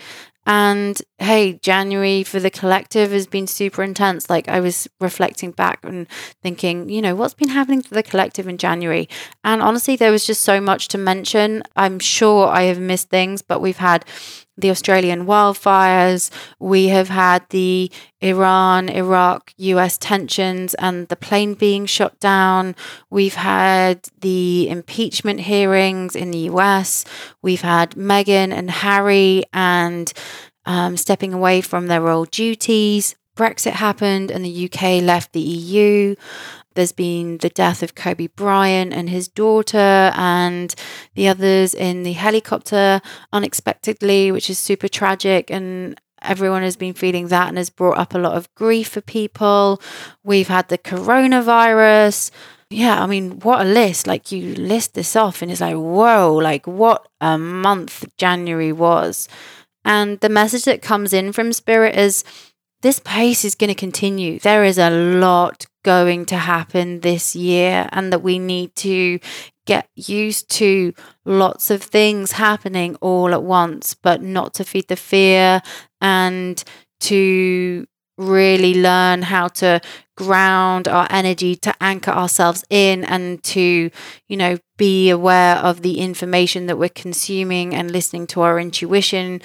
And 0.47 1.01
hey, 1.17 1.59
January 1.61 2.23
for 2.23 2.39
the 2.39 2.49
collective 2.49 3.11
has 3.11 3.27
been 3.27 3.47
super 3.47 3.83
intense. 3.83 4.29
Like 4.29 4.47
I 4.47 4.61
was 4.61 4.87
reflecting 5.01 5.51
back 5.51 5.79
and 5.83 6.07
thinking, 6.41 6.87
you 6.87 7.01
know, 7.01 7.15
what's 7.15 7.33
been 7.33 7.49
happening 7.49 7.81
for 7.81 7.93
the 7.93 8.01
collective 8.01 8.47
in 8.47 8.57
January? 8.57 9.09
And 9.43 9.61
honestly, 9.61 9.97
there 9.97 10.11
was 10.11 10.25
just 10.25 10.43
so 10.43 10.61
much 10.61 10.87
to 10.89 10.97
mention. 10.97 11.63
I'm 11.75 11.99
sure 11.99 12.47
I 12.47 12.61
have 12.63 12.79
missed 12.79 13.09
things, 13.09 13.41
but 13.41 13.59
we've 13.59 13.75
had 13.75 14.05
the 14.57 14.69
Australian 14.71 15.25
wildfires, 15.25 16.31
we 16.59 16.87
have 16.87 17.09
had 17.09 17.47
the 17.49 17.91
Iran, 18.21 18.89
Iraq, 18.89 19.53
US 19.57 19.97
tensions 19.97 20.73
and 20.75 21.07
the 21.07 21.15
plane 21.15 21.53
being 21.53 21.85
shot 21.85 22.19
down. 22.19 22.75
We've 23.09 23.35
had 23.35 24.09
the 24.19 24.67
impeachment 24.69 25.41
hearings 25.41 26.15
in 26.15 26.31
the 26.31 26.49
US. 26.49 27.05
We've 27.41 27.61
had 27.61 27.91
Meghan 27.91 28.51
and 28.51 28.71
Harry 28.71 29.43
and 29.53 30.11
um, 30.65 30.97
stepping 30.97 31.33
away 31.33 31.61
from 31.61 31.87
their 31.87 32.01
royal 32.01 32.25
duties. 32.25 33.15
Brexit 33.37 33.73
happened 33.73 34.31
and 34.31 34.43
the 34.43 34.65
UK 34.65 35.03
left 35.03 35.33
the 35.33 35.39
EU. 35.39 36.15
There's 36.77 36.91
been 36.91 37.39
the 37.39 37.49
death 37.49 37.81
of 37.81 37.95
Kobe 37.95 38.27
Bryant 38.27 38.93
and 38.93 39.09
his 39.09 39.27
daughter, 39.27 40.11
and 40.15 40.73
the 41.15 41.27
others 41.27 41.73
in 41.73 42.03
the 42.03 42.13
helicopter 42.13 43.01
unexpectedly, 43.33 44.31
which 44.31 44.47
is 44.47 44.59
super 44.59 44.87
tragic. 44.87 45.49
And 45.49 45.99
everyone 46.21 46.61
has 46.61 46.75
been 46.75 46.93
feeling 46.93 47.29
that 47.29 47.47
and 47.47 47.57
has 47.57 47.71
brought 47.71 47.97
up 47.97 48.13
a 48.13 48.19
lot 48.19 48.37
of 48.37 48.53
grief 48.53 48.89
for 48.89 49.01
people. 49.01 49.81
We've 50.23 50.49
had 50.49 50.69
the 50.69 50.77
coronavirus. 50.77 52.29
Yeah, 52.69 53.01
I 53.01 53.07
mean, 53.07 53.39
what 53.39 53.61
a 53.61 53.63
list. 53.63 54.05
Like, 54.05 54.31
you 54.31 54.53
list 54.53 54.93
this 54.93 55.15
off, 55.15 55.41
and 55.41 55.51
it's 55.51 55.61
like, 55.61 55.75
whoa, 55.75 56.35
like, 56.35 56.67
what 56.67 57.07
a 57.19 57.39
month 57.39 58.05
January 58.17 58.71
was. 58.71 59.27
And 59.83 60.19
the 60.19 60.29
message 60.29 60.65
that 60.65 60.83
comes 60.83 61.11
in 61.11 61.31
from 61.31 61.53
Spirit 61.53 61.95
is 61.95 62.23
this 62.81 62.99
pace 62.99 63.43
is 63.43 63.55
going 63.55 63.69
to 63.69 63.75
continue. 63.75 64.37
There 64.37 64.63
is 64.63 64.77
a 64.77 64.91
lot 64.91 65.65
going 65.87 66.25
to 66.25 66.37
happen 66.37 66.99
this 66.99 67.35
year, 67.35 67.87
and 67.91 68.11
that 68.11 68.23
we 68.23 68.37
need 68.39 68.75
to 68.87 69.19
get 69.65 69.87
used 69.95 70.49
to 70.49 70.93
lots 71.25 71.69
of 71.69 71.81
things 71.81 72.33
happening 72.33 72.95
all 73.01 73.33
at 73.33 73.43
once, 73.43 73.93
but 73.93 74.21
not 74.21 74.53
to 74.55 74.63
feed 74.63 74.87
the 74.87 74.95
fear 74.95 75.61
and 76.01 76.63
to 76.99 77.85
really 78.17 78.73
learn 78.73 79.21
how 79.21 79.47
to 79.47 79.79
ground 80.15 80.87
our 80.87 81.07
energy 81.09 81.55
to 81.55 81.71
anchor 81.79 82.11
ourselves 82.11 82.65
in 82.71 83.03
and 83.03 83.43
to 83.43 83.91
you 84.27 84.35
know 84.35 84.57
be 84.77 85.11
aware 85.11 85.57
of 85.57 85.83
the 85.83 85.99
information 85.99 86.65
that 86.65 86.79
we're 86.79 86.89
consuming 87.05 87.75
and 87.75 87.91
listening 87.91 88.25
to 88.25 88.41
our 88.41 88.59
intuition 88.59 89.39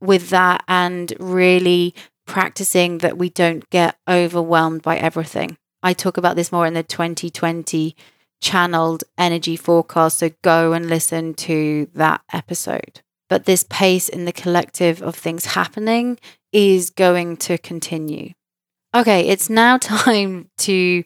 with 0.00 0.30
that 0.30 0.62
and 0.68 1.12
really 1.18 1.92
practicing 2.26 2.98
that 2.98 3.18
we 3.18 3.28
don't 3.28 3.68
get 3.70 3.96
overwhelmed 4.08 4.82
by 4.82 4.96
everything. 4.96 5.56
I 5.82 5.92
talk 5.92 6.16
about 6.16 6.36
this 6.36 6.52
more 6.52 6.66
in 6.66 6.74
the 6.74 6.82
2020 6.82 7.96
channeled 8.40 9.04
energy 9.16 9.56
forecast. 9.56 10.18
So 10.18 10.30
go 10.42 10.72
and 10.72 10.88
listen 10.88 11.34
to 11.34 11.88
that 11.94 12.20
episode. 12.32 13.00
But 13.28 13.46
this 13.46 13.64
pace 13.68 14.08
in 14.08 14.24
the 14.24 14.32
collective 14.32 15.02
of 15.02 15.14
things 15.14 15.46
happening 15.46 16.18
is 16.52 16.90
going 16.90 17.38
to 17.38 17.56
continue. 17.56 18.32
Okay, 18.94 19.28
it's 19.28 19.48
now 19.48 19.78
time 19.78 20.50
to 20.58 21.04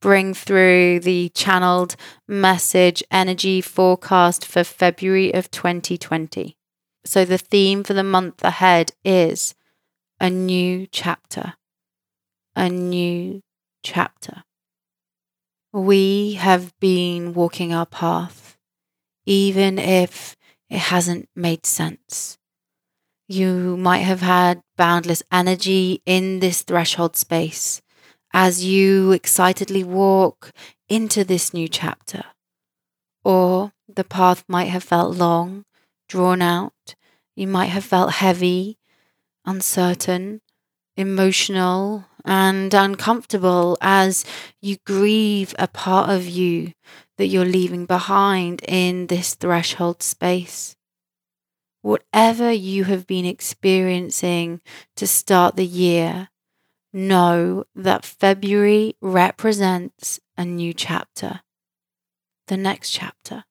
bring 0.00 0.34
through 0.34 1.00
the 1.00 1.28
channeled 1.30 1.96
message 2.26 3.02
energy 3.10 3.60
forecast 3.60 4.44
for 4.44 4.64
February 4.64 5.32
of 5.32 5.50
2020. 5.50 6.56
So 7.04 7.24
the 7.24 7.38
theme 7.38 7.84
for 7.84 7.94
the 7.94 8.04
month 8.04 8.42
ahead 8.44 8.92
is 9.04 9.54
a 10.20 10.30
new 10.30 10.86
chapter, 10.86 11.54
a 12.54 12.68
new 12.68 13.42
chapter. 13.88 14.44
We 15.72 16.34
have 16.34 16.78
been 16.78 17.32
walking 17.32 17.72
our 17.72 17.86
path, 17.86 18.58
even 19.24 19.78
if 19.78 20.36
it 20.68 20.78
hasn't 20.78 21.28
made 21.34 21.64
sense. 21.64 22.36
You 23.28 23.76
might 23.78 24.04
have 24.10 24.20
had 24.20 24.62
boundless 24.76 25.22
energy 25.32 26.02
in 26.04 26.40
this 26.40 26.62
threshold 26.62 27.16
space 27.16 27.80
as 28.32 28.62
you 28.62 29.12
excitedly 29.12 29.84
walk 29.84 30.52
into 30.88 31.24
this 31.24 31.54
new 31.54 31.68
chapter. 31.68 32.24
Or 33.24 33.72
the 33.88 34.04
path 34.04 34.44
might 34.48 34.68
have 34.68 34.84
felt 34.84 35.16
long, 35.16 35.64
drawn 36.08 36.42
out. 36.42 36.94
You 37.34 37.46
might 37.46 37.72
have 37.72 37.84
felt 37.84 38.12
heavy, 38.14 38.78
uncertain, 39.46 40.42
emotional, 40.94 42.07
and 42.24 42.72
uncomfortable 42.74 43.76
as 43.80 44.24
you 44.60 44.76
grieve 44.86 45.54
a 45.58 45.68
part 45.68 46.10
of 46.10 46.26
you 46.26 46.72
that 47.16 47.26
you're 47.26 47.44
leaving 47.44 47.86
behind 47.86 48.62
in 48.66 49.06
this 49.06 49.34
threshold 49.34 50.02
space. 50.02 50.76
Whatever 51.82 52.50
you 52.52 52.84
have 52.84 53.06
been 53.06 53.24
experiencing 53.24 54.60
to 54.96 55.06
start 55.06 55.56
the 55.56 55.66
year, 55.66 56.28
know 56.92 57.64
that 57.74 58.04
February 58.04 58.96
represents 59.00 60.20
a 60.36 60.44
new 60.44 60.72
chapter, 60.72 61.40
the 62.46 62.56
next 62.56 62.90
chapter. 62.90 63.44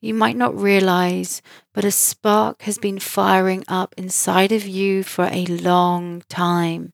You 0.00 0.14
might 0.14 0.36
not 0.36 0.58
realize, 0.58 1.42
but 1.74 1.84
a 1.84 1.90
spark 1.90 2.62
has 2.62 2.78
been 2.78 2.98
firing 2.98 3.64
up 3.68 3.94
inside 3.98 4.50
of 4.50 4.66
you 4.66 5.02
for 5.02 5.28
a 5.30 5.44
long 5.44 6.22
time. 6.28 6.92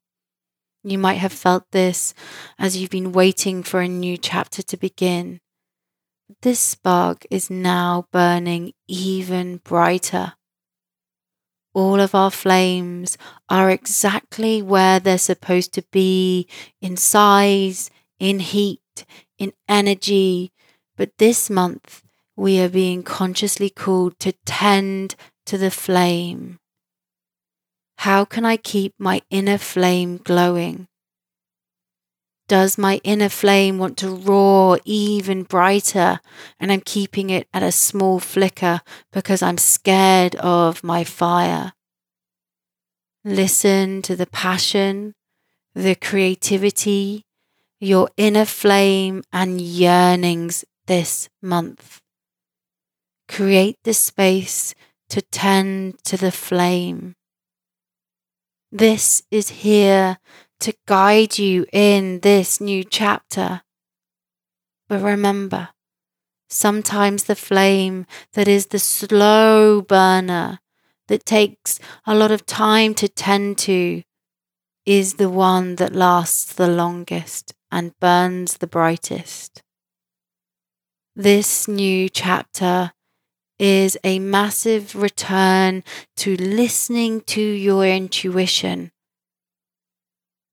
You 0.82 0.98
might 0.98 1.18
have 1.18 1.32
felt 1.32 1.70
this 1.70 2.14
as 2.58 2.76
you've 2.76 2.90
been 2.90 3.12
waiting 3.12 3.62
for 3.62 3.80
a 3.80 3.88
new 3.88 4.16
chapter 4.16 4.62
to 4.62 4.76
begin. 4.76 5.40
This 6.42 6.58
spark 6.58 7.24
is 7.30 7.48
now 7.48 8.06
burning 8.10 8.72
even 8.88 9.58
brighter. 9.58 10.34
All 11.74 12.00
of 12.00 12.14
our 12.14 12.30
flames 12.30 13.18
are 13.48 13.70
exactly 13.70 14.62
where 14.62 14.98
they're 14.98 15.18
supposed 15.18 15.72
to 15.74 15.84
be 15.92 16.48
in 16.80 16.96
size, 16.96 17.90
in 18.18 18.40
heat, 18.40 19.04
in 19.38 19.52
energy. 19.68 20.52
But 20.96 21.18
this 21.18 21.50
month, 21.50 22.02
we 22.36 22.60
are 22.60 22.68
being 22.68 23.02
consciously 23.02 23.70
called 23.70 24.18
to 24.20 24.32
tend 24.44 25.16
to 25.46 25.56
the 25.56 25.70
flame. 25.70 26.58
How 27.98 28.24
can 28.26 28.44
I 28.44 28.58
keep 28.58 28.94
my 28.98 29.22
inner 29.30 29.58
flame 29.58 30.18
glowing? 30.18 30.86
Does 32.48 32.78
my 32.78 33.00
inner 33.02 33.30
flame 33.30 33.78
want 33.78 33.96
to 33.98 34.10
roar 34.10 34.78
even 34.84 35.42
brighter 35.42 36.20
and 36.60 36.70
I'm 36.70 36.82
keeping 36.82 37.30
it 37.30 37.48
at 37.52 37.64
a 37.64 37.72
small 37.72 38.20
flicker 38.20 38.82
because 39.12 39.42
I'm 39.42 39.58
scared 39.58 40.36
of 40.36 40.84
my 40.84 41.02
fire? 41.02 41.72
Listen 43.24 44.02
to 44.02 44.14
the 44.14 44.26
passion, 44.26 45.14
the 45.74 45.96
creativity, 45.96 47.24
your 47.80 48.08
inner 48.16 48.44
flame 48.44 49.24
and 49.32 49.60
yearnings 49.60 50.64
this 50.86 51.28
month. 51.42 52.00
Create 53.28 53.76
the 53.84 53.94
space 53.94 54.74
to 55.08 55.20
tend 55.20 56.02
to 56.04 56.16
the 56.16 56.32
flame. 56.32 57.14
This 58.72 59.22
is 59.30 59.48
here 59.48 60.18
to 60.60 60.74
guide 60.86 61.38
you 61.38 61.66
in 61.72 62.20
this 62.20 62.60
new 62.60 62.84
chapter. 62.84 63.62
But 64.88 65.02
remember, 65.02 65.70
sometimes 66.48 67.24
the 67.24 67.36
flame 67.36 68.06
that 68.34 68.48
is 68.48 68.66
the 68.66 68.78
slow 68.78 69.82
burner 69.82 70.60
that 71.08 71.26
takes 71.26 71.78
a 72.06 72.14
lot 72.14 72.30
of 72.30 72.46
time 72.46 72.94
to 72.94 73.08
tend 73.08 73.58
to 73.58 74.02
is 74.84 75.14
the 75.14 75.28
one 75.28 75.76
that 75.76 75.94
lasts 75.94 76.52
the 76.52 76.68
longest 76.68 77.54
and 77.70 77.98
burns 78.00 78.58
the 78.58 78.66
brightest. 78.66 79.62
This 81.14 81.66
new 81.66 82.08
chapter 82.08 82.92
is 83.58 83.96
a 84.04 84.18
massive 84.18 84.94
return 84.94 85.82
to 86.16 86.36
listening 86.36 87.20
to 87.22 87.40
your 87.40 87.86
intuition. 87.86 88.90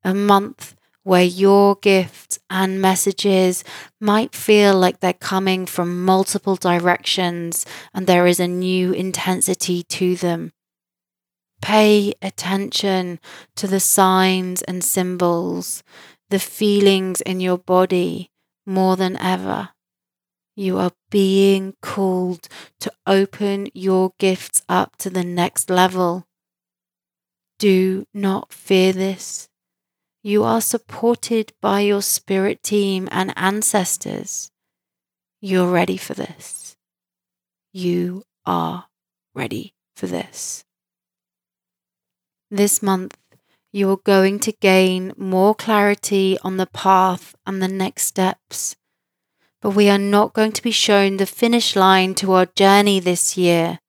A 0.04 0.14
month 0.14 0.76
where 1.04 1.24
your 1.24 1.76
gifts 1.76 2.40
and 2.50 2.82
messages 2.82 3.64
might 4.00 4.34
feel 4.34 4.74
like 4.74 5.00
they're 5.00 5.14
coming 5.14 5.66
from 5.66 6.06
multiple 6.06 6.56
directions 6.56 7.66
and 7.94 8.08
there 8.08 8.26
is 8.26 8.40
a 8.40 8.48
new 8.48 8.94
intensity 8.94 9.84
to 9.84 10.16
them. 10.16 10.54
Pay 11.62 12.14
attention 12.22 13.20
to 13.56 13.68
the 13.68 13.80
signs 13.80 14.62
and 14.64 14.84
symbols, 14.84 15.84
the 16.30 16.40
feelings 16.40 17.22
in 17.22 17.40
your 17.40 17.58
body 17.58 18.30
more 18.66 18.96
than 18.96 19.18
ever. 19.18 19.70
You 20.56 20.78
are 20.78 20.92
being 21.10 21.76
called 21.82 22.48
to 22.80 22.92
open 23.08 23.70
your 23.74 24.14
gifts 24.20 24.62
up 24.70 24.98
to 24.98 25.10
the 25.10 25.24
next 25.24 25.70
level. 25.70 26.28
Do 27.58 28.06
not 28.14 28.54
fear 28.54 28.94
this. 28.94 29.50
You 30.22 30.44
are 30.44 30.62
supported 30.62 31.54
by 31.60 31.82
your 31.82 32.02
spirit 32.04 32.62
team 32.62 33.10
and 33.12 33.34
ancestors. 33.36 34.52
You're 35.42 35.72
ready 35.72 35.98
for 35.98 36.14
this. 36.14 36.78
You 37.74 38.24
are 38.46 38.86
ready 39.34 39.74
for 39.96 40.06
this. 40.06 40.66
This 42.52 42.84
month, 42.84 43.18
you're 43.72 43.98
going 43.98 44.40
to 44.42 44.52
gain 44.52 45.14
more 45.18 45.56
clarity 45.56 46.38
on 46.44 46.58
the 46.58 46.68
path 46.68 47.36
and 47.48 47.62
the 47.62 47.68
next 47.68 48.04
steps 48.06 48.76
but 49.64 49.70
we 49.70 49.90
are 49.90 49.98
not 49.98 50.34
going 50.34 50.52
to 50.52 50.62
be 50.62 50.72
shown 50.72 51.16
the 51.16 51.26
finish 51.26 51.74
line 51.74 52.14
to 52.14 52.34
our 52.34 52.46
journey 52.48 53.00
this 53.00 53.38
year. 53.38 53.80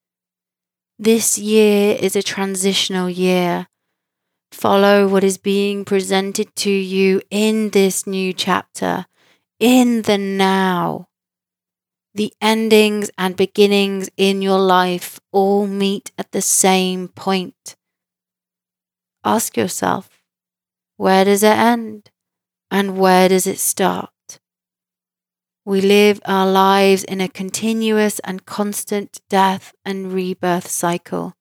This 1.00 1.37
year 1.37 1.97
is 2.00 2.14
a 2.14 2.23
transitional 2.23 3.11
year. 3.11 3.66
Follow 4.52 5.09
what 5.09 5.25
is 5.25 5.37
being 5.37 5.85
presented 5.85 6.54
to 6.54 6.71
you 6.71 7.21
in 7.28 7.71
this 7.71 8.07
new 8.07 8.33
chapter, 8.33 9.07
in 9.59 10.02
the 10.02 10.16
now. 10.16 11.09
The 12.14 12.33
endings 12.40 13.11
and 13.19 13.35
beginnings 13.35 14.09
in 14.16 14.42
your 14.42 14.61
life 14.61 15.18
all 15.33 15.66
meet 15.66 16.12
at 16.16 16.31
the 16.31 16.40
same 16.40 17.09
point. 17.09 17.75
Ask 19.25 19.57
yourself, 19.57 20.09
where 20.98 21.25
does 21.25 21.42
it 21.42 21.57
end 21.57 22.11
and 22.70 22.96
where 22.96 23.29
does 23.29 23.48
it 23.48 23.59
start? 23.59 24.13
We 25.66 25.81
live 25.81 26.20
our 26.27 26.46
lives 26.46 27.05
in 27.05 27.22
a 27.22 27.29
continuous 27.29 28.18
and 28.18 28.44
constant 28.44 29.22
death 29.31 29.72
and 29.83 30.12
rebirth 30.12 30.68
cycle. 30.68 31.33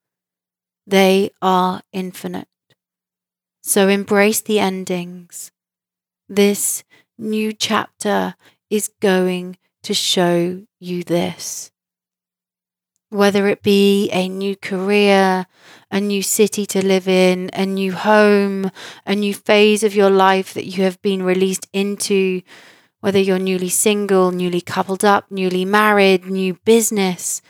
They 0.86 1.30
are 1.42 1.82
infinite. 1.92 2.48
So 3.60 3.88
embrace 3.88 4.40
the 4.40 4.60
endings. 4.60 5.52
This 6.26 6.84
new 7.18 7.52
chapter 7.52 8.34
is 8.70 8.88
going 9.00 9.58
to 9.82 9.92
show 9.92 10.62
you 10.80 11.04
this. 11.04 11.70
Whether 13.10 13.46
it 13.48 13.62
be 13.62 14.10
a 14.10 14.26
new 14.26 14.56
career, 14.56 15.46
a 15.90 16.00
new 16.00 16.22
city 16.22 16.64
to 16.66 16.84
live 16.84 17.06
in, 17.06 17.50
a 17.52 17.66
new 17.66 17.92
home, 17.92 18.70
a 19.04 19.14
new 19.14 19.34
phase 19.34 19.84
of 19.84 19.94
your 19.94 20.10
life 20.10 20.54
that 20.54 20.64
you 20.64 20.82
have 20.84 21.00
been 21.02 21.22
released 21.22 21.68
into 21.74 22.40
whether 23.04 23.18
you're 23.18 23.38
newly 23.38 23.68
single, 23.68 24.30
newly 24.30 24.62
coupled 24.62 25.04
up, 25.04 25.30
newly 25.30 25.62
married, 25.62 26.24
new 26.24 26.54
business, 26.64 27.42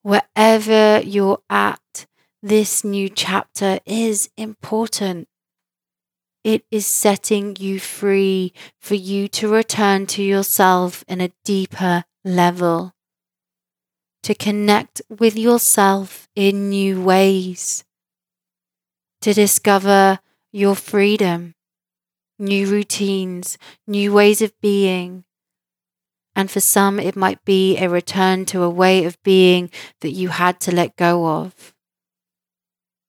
wherever 0.00 1.02
you're 1.04 1.42
at, 1.50 2.06
this 2.42 2.82
new 2.82 3.10
chapter 3.10 3.78
is 3.84 4.30
important. 4.38 5.28
It 6.42 6.64
is 6.70 6.86
setting 6.86 7.56
you 7.60 7.78
free 7.78 8.54
for 8.80 8.94
you 8.94 9.28
to 9.36 9.52
return 9.52 10.06
to 10.06 10.22
yourself 10.22 11.04
in 11.06 11.20
a 11.20 11.32
deeper 11.44 12.04
level, 12.24 12.94
to 14.22 14.34
connect 14.34 15.02
with 15.10 15.36
yourself 15.36 16.26
in 16.34 16.70
new 16.70 17.02
ways, 17.02 17.84
to 19.20 19.34
discover 19.34 20.20
your 20.52 20.74
freedom 20.74 21.55
new 22.38 22.66
routines, 22.66 23.58
new 23.86 24.12
ways 24.12 24.42
of 24.42 24.58
being. 24.60 25.24
And 26.34 26.50
for 26.50 26.60
some, 26.60 27.00
it 27.00 27.16
might 27.16 27.44
be 27.44 27.78
a 27.78 27.88
return 27.88 28.44
to 28.46 28.62
a 28.62 28.70
way 28.70 29.04
of 29.04 29.22
being 29.22 29.70
that 30.00 30.10
you 30.10 30.28
had 30.28 30.60
to 30.60 30.74
let 30.74 30.96
go 30.96 31.26
of. 31.26 31.74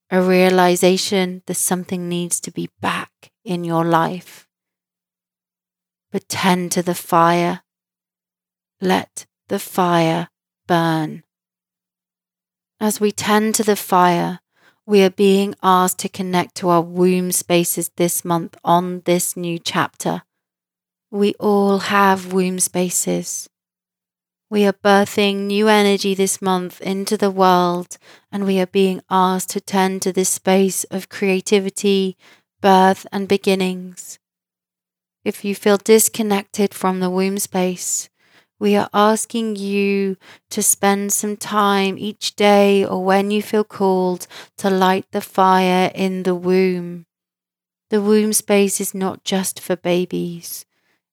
A 0.10 0.22
realization 0.22 1.44
that 1.46 1.56
something 1.56 2.08
needs 2.08 2.40
to 2.40 2.52
be 2.52 2.70
back 2.80 3.32
in 3.44 3.66
your 3.66 3.84
life. 3.84 4.48
But 6.12 6.30
tend 6.30 6.72
to 6.72 6.82
the 6.82 6.96
fire. 6.96 7.64
Let 8.80 9.26
the 9.50 9.60
fire 9.60 10.30
burn. 10.66 11.24
As 12.80 13.02
we 13.02 13.12
tend 13.12 13.56
to 13.56 13.64
the 13.64 13.76
fire, 13.76 14.40
we 14.88 15.04
are 15.04 15.10
being 15.10 15.54
asked 15.62 16.00
to 16.00 16.08
connect 16.08 16.56
to 16.56 16.70
our 16.70 16.82
womb 16.82 17.30
spaces 17.34 17.92
this 17.98 18.24
month 18.24 18.56
on 18.64 19.02
this 19.04 19.36
new 19.36 19.60
chapter. 19.60 20.24
We 21.12 21.34
all 21.42 21.80
have 21.80 22.32
womb 22.32 22.60
spaces. 22.60 23.50
We 24.50 24.66
are 24.66 24.72
birthing 24.72 25.48
new 25.48 25.68
energy 25.68 26.14
this 26.16 26.42
month 26.42 26.80
into 26.80 27.18
the 27.18 27.30
world, 27.30 27.98
and 28.32 28.46
we 28.46 28.62
are 28.62 28.66
being 28.68 29.02
asked 29.10 29.50
to 29.50 29.60
tend 29.60 30.04
to 30.04 30.14
this 30.14 30.30
space 30.30 30.86
of 30.86 31.10
creativity, 31.10 32.16
birth, 32.62 33.06
and 33.12 33.28
beginnings. 33.28 34.20
If 35.26 35.44
you 35.44 35.54
feel 35.54 35.76
disconnected 35.76 36.74
from 36.74 37.02
the 37.02 37.10
womb 37.10 37.40
space, 37.40 38.08
we 38.60 38.76
are 38.76 38.90
asking 38.94 39.56
you 39.56 40.18
to 40.50 40.64
spend 40.64 41.14
some 41.14 41.38
time 41.38 41.98
each 41.98 42.36
day 42.36 42.84
or 42.86 43.04
when 43.04 43.30
you 43.30 43.42
feel 43.42 43.64
called 43.64 44.28
to 44.58 44.70
light 44.70 45.06
the 45.12 45.22
fire 45.22 45.92
in 45.94 46.24
the 46.24 46.36
womb. 46.36 47.06
The 47.90 48.02
womb 48.02 48.34
space 48.34 48.82
is 48.82 48.94
not 48.94 49.24
just 49.24 49.60
for 49.60 49.76
babies. 49.76 50.66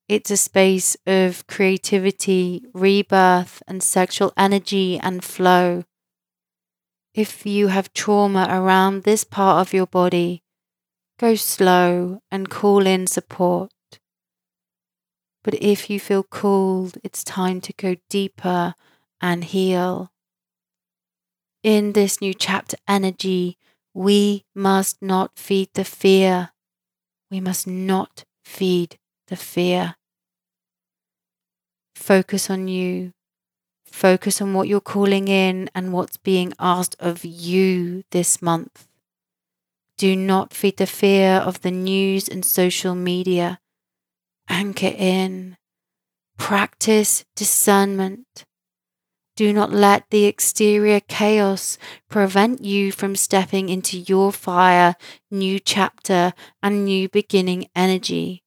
It's 0.09 0.31
a 0.31 0.37
space 0.37 0.97
of 1.07 1.47
creativity, 1.47 2.65
rebirth, 2.73 3.63
and 3.67 3.83
sexual 3.83 4.33
energy 4.37 4.99
and 4.99 5.25
flow. 5.25 5.85
If 7.15 7.47
you 7.47 7.69
have 7.69 7.93
trauma 7.93 8.47
around 8.51 9.05
this 9.05 9.23
part 9.23 9.67
of 9.67 9.73
your 9.73 9.87
body, 9.87 10.43
go 11.19 11.37
slow 11.37 12.21
and 12.31 12.51
call 12.51 12.87
in 12.87 13.07
support. 13.07 13.71
But 15.45 15.55
if 15.63 15.91
you 15.91 16.01
feel 16.01 16.23
called, 16.23 16.99
it's 17.05 17.23
time 17.23 17.61
to 17.61 17.73
go 17.75 17.97
deeper 18.09 18.75
and 19.21 19.45
heal. 19.45 20.11
In 21.63 21.93
this 21.93 22.21
new 22.21 22.35
chapter 22.35 22.79
energy, 22.89 23.59
we 23.93 24.45
must 24.55 25.01
not 25.01 25.33
feed 25.37 25.69
the 25.75 25.85
fear. 25.85 26.51
We 27.31 27.41
must 27.41 27.67
not 27.67 28.25
feed 28.43 28.99
the 29.29 29.37
fear. 29.37 29.97
Focus 31.95 32.51
on 32.51 32.67
you. 32.67 33.13
Focus 33.87 34.41
on 34.41 34.55
what 34.55 34.67
you're 34.67 34.81
calling 34.81 35.29
in 35.29 35.71
and 35.75 35.93
what's 35.93 36.17
being 36.17 36.53
asked 36.59 36.97
of 36.99 37.25
you 37.25 38.03
this 38.11 38.43
month. 38.43 38.89
Do 39.97 40.17
not 40.17 40.53
feed 40.53 40.79
the 40.79 40.87
fear 40.87 41.37
of 41.37 41.61
the 41.61 41.71
news 41.71 42.29
and 42.29 42.45
social 42.45 42.95
media. 42.95 43.61
Anchor 44.49 44.95
in. 44.97 45.57
Practice 46.39 47.25
discernment. 47.35 48.45
Do 49.37 49.53
not 49.53 49.73
let 49.73 50.05
the 50.11 50.27
exterior 50.27 51.01
chaos 51.01 51.77
prevent 52.09 52.63
you 52.63 52.93
from 52.93 53.17
stepping 53.17 53.69
into 53.69 53.99
your 53.99 54.31
fire, 54.31 54.95
new 55.31 55.59
chapter, 55.59 56.33
and 56.63 56.85
new 56.85 57.09
beginning 57.09 57.67
energy. 57.75 58.45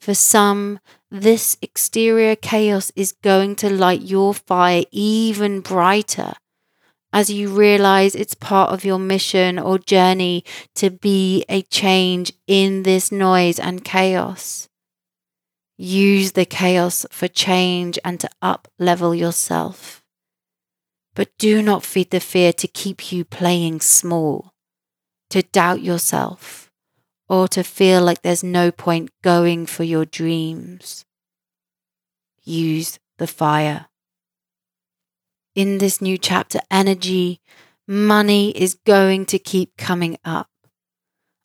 For 0.00 0.14
some, 0.14 0.78
this 1.10 1.56
exterior 1.60 2.36
chaos 2.36 2.92
is 2.94 3.12
going 3.12 3.56
to 3.56 3.68
light 3.68 4.02
your 4.02 4.32
fire 4.32 4.84
even 4.92 5.60
brighter 5.60 6.34
as 7.12 7.30
you 7.30 7.48
realize 7.48 8.14
it's 8.14 8.34
part 8.34 8.70
of 8.70 8.84
your 8.84 8.98
mission 8.98 9.58
or 9.58 9.78
journey 9.78 10.44
to 10.74 10.90
be 10.90 11.44
a 11.48 11.62
change 11.62 12.32
in 12.46 12.82
this 12.82 13.10
noise 13.10 13.58
and 13.58 13.84
chaos. 13.84 14.68
Use 15.76 16.32
the 16.32 16.44
chaos 16.44 17.06
for 17.10 17.28
change 17.28 17.98
and 18.04 18.20
to 18.20 18.28
up 18.42 18.68
level 18.78 19.14
yourself. 19.14 20.02
But 21.14 21.30
do 21.38 21.62
not 21.62 21.84
feed 21.84 22.10
the 22.10 22.20
fear 22.20 22.52
to 22.54 22.68
keep 22.68 23.10
you 23.10 23.24
playing 23.24 23.80
small, 23.80 24.52
to 25.30 25.42
doubt 25.42 25.82
yourself, 25.82 26.70
or 27.28 27.48
to 27.48 27.62
feel 27.64 28.02
like 28.02 28.22
there's 28.22 28.44
no 28.44 28.70
point 28.70 29.10
going 29.22 29.66
for 29.66 29.84
your 29.84 30.04
dreams. 30.04 31.04
Use 32.44 32.98
the 33.18 33.26
fire 33.26 33.87
in 35.58 35.78
this 35.78 36.00
new 36.00 36.16
chapter 36.16 36.60
energy, 36.70 37.40
money 37.88 38.50
is 38.50 38.76
going 38.86 39.26
to 39.26 39.40
keep 39.40 39.76
coming 39.76 40.16
up. 40.24 40.48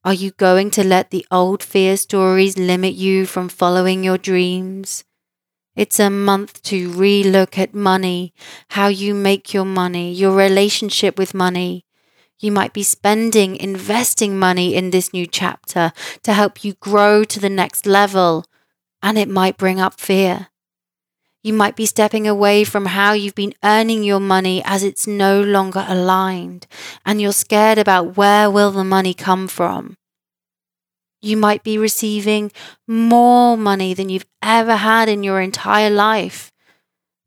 Are 0.05 0.13
you 0.13 0.29
going 0.29 0.69
to 0.77 0.83
let 0.83 1.09
the 1.09 1.25
old 1.31 1.63
fear 1.63 1.97
stories 1.97 2.55
limit 2.55 2.93
you 2.93 3.25
from 3.25 3.49
following 3.49 4.03
your 4.03 4.19
dreams? 4.19 5.03
It's 5.75 5.99
a 5.99 6.11
month 6.11 6.61
to 6.63 6.91
relook 6.91 7.57
at 7.57 7.73
money, 7.73 8.35
how 8.69 8.87
you 8.89 9.15
make 9.15 9.51
your 9.51 9.65
money, 9.65 10.13
your 10.13 10.35
relationship 10.35 11.17
with 11.17 11.33
money. 11.33 11.83
You 12.39 12.51
might 12.51 12.73
be 12.73 12.83
spending, 12.83 13.55
investing 13.55 14.37
money 14.37 14.75
in 14.75 14.91
this 14.91 15.11
new 15.11 15.25
chapter 15.25 15.91
to 16.21 16.33
help 16.33 16.63
you 16.63 16.75
grow 16.75 17.23
to 17.23 17.39
the 17.39 17.49
next 17.49 17.87
level, 17.87 18.45
and 19.01 19.17
it 19.17 19.27
might 19.27 19.57
bring 19.57 19.79
up 19.79 19.99
fear. 19.99 20.49
You 21.43 21.53
might 21.53 21.75
be 21.75 21.85
stepping 21.85 22.25
away 22.25 22.63
from 22.63 22.85
how 22.85 23.11
you've 23.11 23.35
been 23.35 23.53
earning 23.63 24.03
your 24.03 24.21
money 24.21 24.61
as 24.63 24.81
it's 24.81 25.05
no 25.05 25.41
longer 25.41 25.85
aligned 25.87 26.67
and 27.05 27.19
you're 27.21 27.33
scared 27.33 27.77
about 27.77 28.15
where 28.15 28.49
will 28.49 28.71
the 28.71 28.85
money 28.85 29.13
come 29.13 29.49
from. 29.49 29.97
You 31.21 31.35
might 31.35 31.63
be 31.63 31.77
receiving 31.77 32.51
more 32.87 33.57
money 33.57 33.93
than 33.93 34.07
you've 34.09 34.25
ever 34.41 34.77
had 34.77 35.09
in 35.09 35.23
your 35.23 35.41
entire 35.41 35.89
life. 35.89 36.51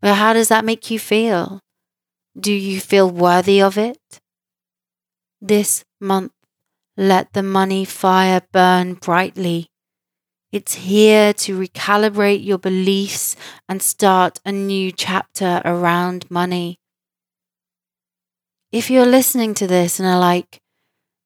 But 0.01 0.15
how 0.15 0.33
does 0.33 0.49
that 0.49 0.65
make 0.65 0.91
you 0.91 0.99
feel? 0.99 1.61
Do 2.39 2.53
you 2.53 2.81
feel 2.81 3.11
worthy 3.11 3.61
of 3.61 3.77
it? 3.77 4.21
This 5.41 5.85
month, 6.01 6.33
let 6.97 7.35
the 7.35 7.43
money 7.43 7.85
fire 7.85 8.41
burn 8.53 8.95
brightly 8.95 9.69
it's 10.53 10.75
here 10.75 11.33
to 11.35 11.59
recalibrate 11.59 12.45
your 12.45 12.59
beliefs 12.59 13.37
and 13.69 13.83
start 13.83 14.39
a 14.45 14.53
new 14.53 14.93
chapter 14.93 15.61
around 15.65 16.31
money. 16.31 16.79
If 18.73 18.91
you're 18.91 19.07
listening 19.07 19.55
to 19.55 19.67
this 19.67 19.99
and 19.99 20.09
are 20.09 20.19
like, 20.19 20.61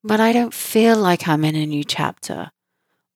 but 0.03 0.21
I 0.21 0.33
don't 0.33 0.55
feel 0.55 0.97
like 0.97 1.29
I'm 1.29 1.45
in 1.45 1.57
a 1.57 1.67
new 1.67 1.85
chapter, 1.85 2.51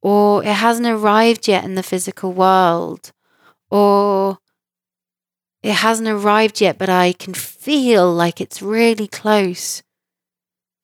or 0.02 0.44
it 0.44 0.52
hasn't 0.52 0.86
arrived 0.86 1.48
yet 1.48 1.64
in 1.64 1.74
the 1.74 1.82
physical 1.82 2.32
world, 2.32 3.12
or 3.70 4.38
it 5.62 5.72
hasn't 5.72 6.08
arrived 6.08 6.60
yet, 6.60 6.76
but 6.76 6.90
I 6.90 7.14
can 7.14 7.32
feel 7.32 8.12
like 8.12 8.40
it's 8.40 8.60
really 8.60 9.08
close. 9.08 9.82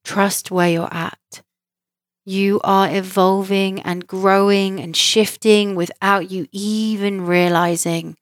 Trust 0.04 0.50
where 0.50 0.70
you're 0.70 0.94
at. 0.94 1.18
You 2.24 2.61
are 2.62 2.90
evolving 2.94 3.80
and 3.80 4.06
growing 4.06 4.80
and 4.80 4.96
shifting 4.96 5.74
without 5.74 6.30
you 6.30 6.46
even 6.52 7.22
realizing. 7.26 8.16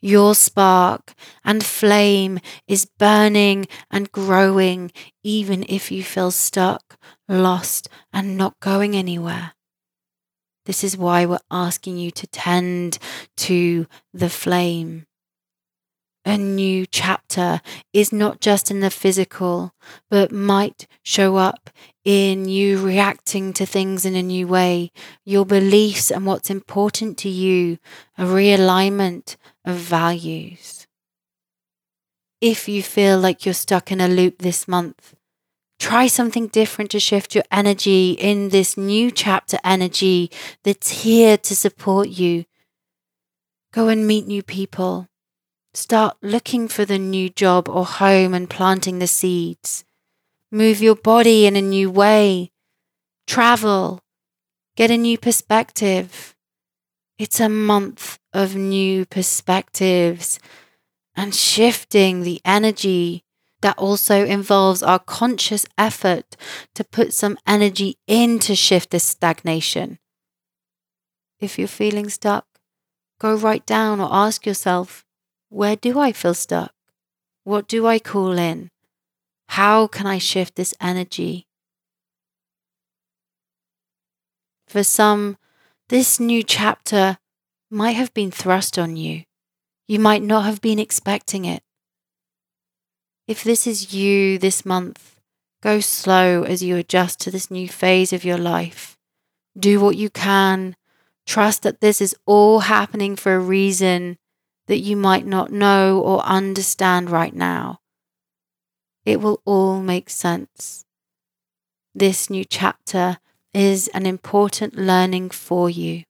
Your 0.00 0.36
spark 0.36 1.14
and 1.44 1.64
flame 1.64 2.38
is 2.68 2.86
burning 2.86 3.66
and 3.90 4.12
growing, 4.12 4.92
even 5.24 5.66
if 5.68 5.90
you 5.90 6.04
feel 6.04 6.30
stuck, 6.30 6.98
lost, 7.28 7.88
and 8.12 8.36
not 8.36 8.60
going 8.60 8.94
anywhere. 8.96 9.54
This 10.66 10.84
is 10.84 10.96
why 10.96 11.26
we're 11.26 11.40
asking 11.50 11.98
you 11.98 12.12
to 12.12 12.26
tend 12.28 12.98
to 13.38 13.88
the 14.14 14.30
flame. 14.30 15.07
A 16.28 16.36
new 16.36 16.84
chapter 16.84 17.62
is 17.94 18.12
not 18.12 18.42
just 18.42 18.70
in 18.70 18.80
the 18.80 18.90
physical, 18.90 19.72
but 20.10 20.30
might 20.30 20.86
show 21.02 21.36
up 21.36 21.70
in 22.04 22.46
you 22.46 22.84
reacting 22.84 23.54
to 23.54 23.64
things 23.64 24.04
in 24.04 24.14
a 24.14 24.22
new 24.22 24.46
way, 24.46 24.92
your 25.24 25.46
beliefs 25.46 26.10
and 26.10 26.26
what's 26.26 26.50
important 26.50 27.16
to 27.20 27.30
you, 27.30 27.78
a 28.18 28.24
realignment 28.24 29.36
of 29.64 29.76
values. 29.76 30.86
If 32.42 32.68
you 32.68 32.82
feel 32.82 33.18
like 33.18 33.46
you're 33.46 33.54
stuck 33.54 33.90
in 33.90 33.98
a 33.98 34.06
loop 34.06 34.40
this 34.40 34.68
month, 34.68 35.14
try 35.78 36.08
something 36.08 36.48
different 36.48 36.90
to 36.90 37.00
shift 37.00 37.34
your 37.34 37.44
energy 37.50 38.10
in 38.10 38.50
this 38.50 38.76
new 38.76 39.10
chapter 39.10 39.58
energy 39.64 40.30
that's 40.62 41.04
here 41.04 41.38
to 41.38 41.56
support 41.56 42.08
you. 42.08 42.44
Go 43.72 43.88
and 43.88 44.06
meet 44.06 44.26
new 44.26 44.42
people. 44.42 45.08
Start 45.80 46.16
looking 46.22 46.66
for 46.66 46.84
the 46.84 46.98
new 46.98 47.30
job 47.30 47.68
or 47.68 47.86
home 47.86 48.34
and 48.34 48.50
planting 48.50 48.98
the 48.98 49.06
seeds. 49.06 49.84
Move 50.50 50.80
your 50.80 50.96
body 50.96 51.46
in 51.46 51.54
a 51.54 51.62
new 51.62 51.88
way. 51.88 52.50
Travel. 53.28 54.00
Get 54.76 54.90
a 54.90 54.96
new 54.96 55.16
perspective. 55.16 56.34
It's 57.16 57.38
a 57.38 57.48
month 57.48 58.18
of 58.32 58.56
new 58.56 59.06
perspectives 59.06 60.40
and 61.14 61.32
shifting 61.32 62.22
the 62.22 62.40
energy 62.44 63.22
that 63.62 63.78
also 63.78 64.26
involves 64.26 64.82
our 64.82 64.98
conscious 64.98 65.64
effort 65.78 66.36
to 66.74 66.82
put 66.82 67.14
some 67.14 67.38
energy 67.46 67.98
in 68.08 68.40
to 68.40 68.56
shift 68.56 68.90
this 68.90 69.04
stagnation. 69.04 70.00
If 71.38 71.56
you're 71.56 71.68
feeling 71.68 72.08
stuck, 72.08 72.46
go 73.20 73.36
right 73.36 73.64
down 73.64 74.00
or 74.00 74.08
ask 74.10 74.44
yourself, 74.44 75.04
where 75.48 75.76
do 75.76 75.98
I 75.98 76.12
feel 76.12 76.34
stuck? 76.34 76.72
What 77.44 77.68
do 77.68 77.86
I 77.86 77.98
call 77.98 78.38
in? 78.38 78.70
How 79.48 79.86
can 79.86 80.06
I 80.06 80.18
shift 80.18 80.56
this 80.56 80.74
energy? 80.80 81.46
For 84.66 84.84
some, 84.84 85.38
this 85.88 86.20
new 86.20 86.42
chapter 86.42 87.16
might 87.70 87.92
have 87.92 88.12
been 88.12 88.30
thrust 88.30 88.78
on 88.78 88.96
you. 88.96 89.24
You 89.86 89.98
might 89.98 90.22
not 90.22 90.44
have 90.44 90.60
been 90.60 90.78
expecting 90.78 91.46
it. 91.46 91.62
If 93.26 93.42
this 93.42 93.66
is 93.66 93.94
you 93.94 94.38
this 94.38 94.66
month, 94.66 95.16
go 95.62 95.80
slow 95.80 96.42
as 96.42 96.62
you 96.62 96.76
adjust 96.76 97.20
to 97.20 97.30
this 97.30 97.50
new 97.50 97.68
phase 97.68 98.12
of 98.12 98.24
your 98.24 98.36
life. 98.36 98.98
Do 99.58 99.80
what 99.80 99.96
you 99.96 100.10
can. 100.10 100.76
Trust 101.26 101.62
that 101.62 101.80
this 101.80 102.02
is 102.02 102.14
all 102.26 102.60
happening 102.60 103.16
for 103.16 103.34
a 103.34 103.40
reason 103.40 104.18
that 104.68 104.78
you 104.78 104.96
might 104.96 105.26
not 105.26 105.52
know 105.52 106.00
or 106.00 106.20
understand 106.20 107.10
right 107.10 107.34
now 107.34 107.80
it 109.08 109.22
will 109.22 109.40
all 109.46 109.80
make 109.80 110.10
sense. 110.10 110.84
This 111.94 112.28
new 112.28 112.44
chapter 112.44 113.16
is 113.54 113.88
an 113.94 114.04
important 114.04 114.76
learning 114.76 115.30
for 115.30 115.70
you. 115.70 116.04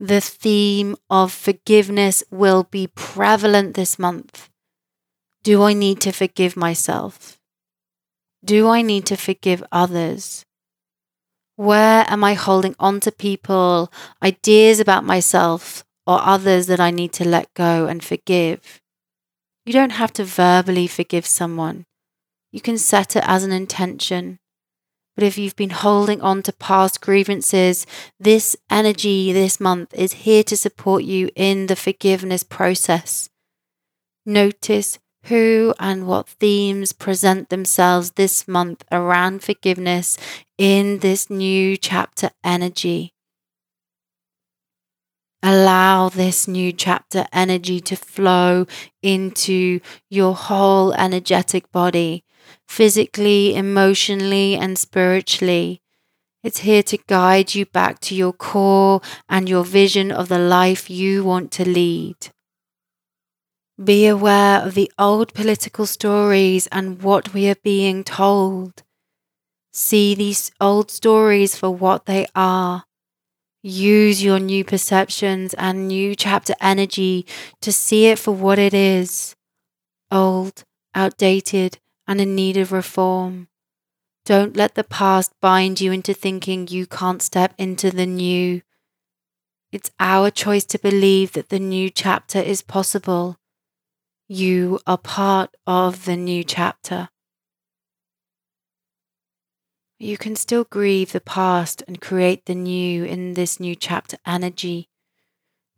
The 0.00 0.22
theme 0.22 0.96
of 1.10 1.30
forgiveness 1.30 2.24
will 2.30 2.64
be 2.64 2.86
prevalent 2.86 3.74
this 3.74 3.98
month. 3.98 4.48
Do 5.42 5.62
I 5.62 5.74
need 5.74 6.00
to 6.00 6.12
forgive 6.12 6.56
myself? 6.56 7.38
Do 8.42 8.68
I 8.68 8.80
need 8.80 9.04
to 9.06 9.16
forgive 9.16 9.62
others? 9.70 10.46
Where 11.56 12.06
am 12.08 12.24
I 12.24 12.32
holding 12.32 12.74
on 12.80 13.00
to 13.00 13.12
people, 13.12 13.92
ideas 14.22 14.80
about 14.80 15.04
myself, 15.04 15.84
or 16.06 16.20
others 16.22 16.66
that 16.66 16.80
I 16.80 16.90
need 16.90 17.12
to 17.14 17.28
let 17.28 17.52
go 17.54 17.86
and 17.86 18.02
forgive? 18.02 18.80
You 19.64 19.72
don't 19.72 19.92
have 19.92 20.12
to 20.14 20.24
verbally 20.24 20.86
forgive 20.86 21.26
someone. 21.26 21.86
You 22.50 22.60
can 22.60 22.78
set 22.78 23.16
it 23.16 23.24
as 23.26 23.44
an 23.44 23.52
intention. 23.52 24.38
But 25.14 25.24
if 25.24 25.36
you've 25.36 25.56
been 25.56 25.70
holding 25.70 26.20
on 26.20 26.42
to 26.44 26.52
past 26.52 27.00
grievances, 27.00 27.86
this 28.18 28.56
energy 28.70 29.32
this 29.32 29.60
month 29.60 29.92
is 29.94 30.24
here 30.24 30.42
to 30.44 30.56
support 30.56 31.04
you 31.04 31.30
in 31.36 31.66
the 31.66 31.76
forgiveness 31.76 32.42
process. 32.42 33.28
Notice 34.24 34.98
who 35.24 35.74
and 35.78 36.06
what 36.06 36.28
themes 36.28 36.92
present 36.92 37.48
themselves 37.48 38.12
this 38.12 38.48
month 38.48 38.84
around 38.90 39.42
forgiveness 39.42 40.18
in 40.58 40.98
this 40.98 41.30
new 41.30 41.76
chapter 41.76 42.30
energy. 42.42 43.12
Allow 45.42 46.08
this 46.08 46.46
new 46.46 46.72
chapter 46.72 47.26
energy 47.32 47.80
to 47.80 47.96
flow 47.96 48.66
into 49.02 49.80
your 50.08 50.34
whole 50.36 50.92
energetic 50.92 51.70
body, 51.72 52.22
physically, 52.68 53.54
emotionally, 53.56 54.54
and 54.54 54.78
spiritually. 54.78 55.80
It's 56.44 56.58
here 56.58 56.82
to 56.84 56.98
guide 57.08 57.54
you 57.54 57.66
back 57.66 57.98
to 58.00 58.14
your 58.14 58.32
core 58.32 59.00
and 59.28 59.48
your 59.48 59.64
vision 59.64 60.12
of 60.12 60.28
the 60.28 60.38
life 60.38 60.88
you 60.88 61.24
want 61.24 61.50
to 61.52 61.68
lead. 61.68 62.16
Be 63.82 64.06
aware 64.06 64.60
of 64.60 64.74
the 64.74 64.92
old 64.98 65.34
political 65.34 65.86
stories 65.86 66.68
and 66.68 67.02
what 67.02 67.34
we 67.34 67.48
are 67.48 67.56
being 67.64 68.04
told. 68.04 68.82
See 69.72 70.14
these 70.14 70.52
old 70.60 70.90
stories 70.90 71.56
for 71.56 71.70
what 71.70 72.06
they 72.06 72.26
are. 72.34 72.84
Use 73.62 74.24
your 74.24 74.40
new 74.40 74.64
perceptions 74.64 75.54
and 75.54 75.86
new 75.86 76.16
chapter 76.16 76.54
energy 76.60 77.24
to 77.60 77.70
see 77.70 78.06
it 78.06 78.18
for 78.18 78.32
what 78.32 78.58
it 78.58 78.74
is 78.74 79.36
old, 80.10 80.64
outdated, 80.94 81.78
and 82.06 82.20
in 82.20 82.34
need 82.34 82.56
of 82.56 82.72
reform. 82.72 83.48
Don't 84.24 84.56
let 84.56 84.74
the 84.74 84.84
past 84.84 85.32
bind 85.40 85.80
you 85.80 85.90
into 85.92 86.12
thinking 86.12 86.68
you 86.68 86.86
can't 86.86 87.22
step 87.22 87.54
into 87.56 87.90
the 87.90 88.06
new. 88.06 88.62
It's 89.72 89.90
our 89.98 90.30
choice 90.30 90.64
to 90.66 90.78
believe 90.78 91.32
that 91.32 91.48
the 91.48 91.58
new 91.58 91.88
chapter 91.88 92.38
is 92.38 92.62
possible. 92.62 93.38
You 94.28 94.80
are 94.86 94.98
part 94.98 95.56
of 95.66 96.04
the 96.04 96.16
new 96.16 96.44
chapter. 96.44 97.08
You 100.02 100.18
can 100.18 100.34
still 100.34 100.64
grieve 100.64 101.12
the 101.12 101.20
past 101.20 101.84
and 101.86 102.00
create 102.00 102.46
the 102.46 102.56
new 102.56 103.04
in 103.04 103.34
this 103.34 103.60
new 103.60 103.76
chapter 103.76 104.16
energy. 104.26 104.88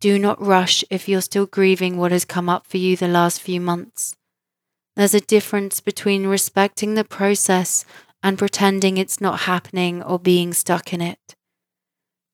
Do 0.01 0.17
not 0.17 0.41
rush 0.43 0.83
if 0.89 1.07
you're 1.07 1.21
still 1.21 1.45
grieving 1.45 1.97
what 1.97 2.11
has 2.11 2.25
come 2.25 2.49
up 2.49 2.65
for 2.65 2.77
you 2.77 2.97
the 2.97 3.07
last 3.07 3.39
few 3.39 3.61
months. 3.61 4.15
There's 4.95 5.13
a 5.13 5.21
difference 5.21 5.79
between 5.79 6.25
respecting 6.25 6.95
the 6.95 7.03
process 7.03 7.85
and 8.23 8.35
pretending 8.35 8.97
it's 8.97 9.21
not 9.21 9.41
happening 9.41 10.01
or 10.01 10.17
being 10.17 10.55
stuck 10.55 10.91
in 10.91 11.01
it. 11.01 11.35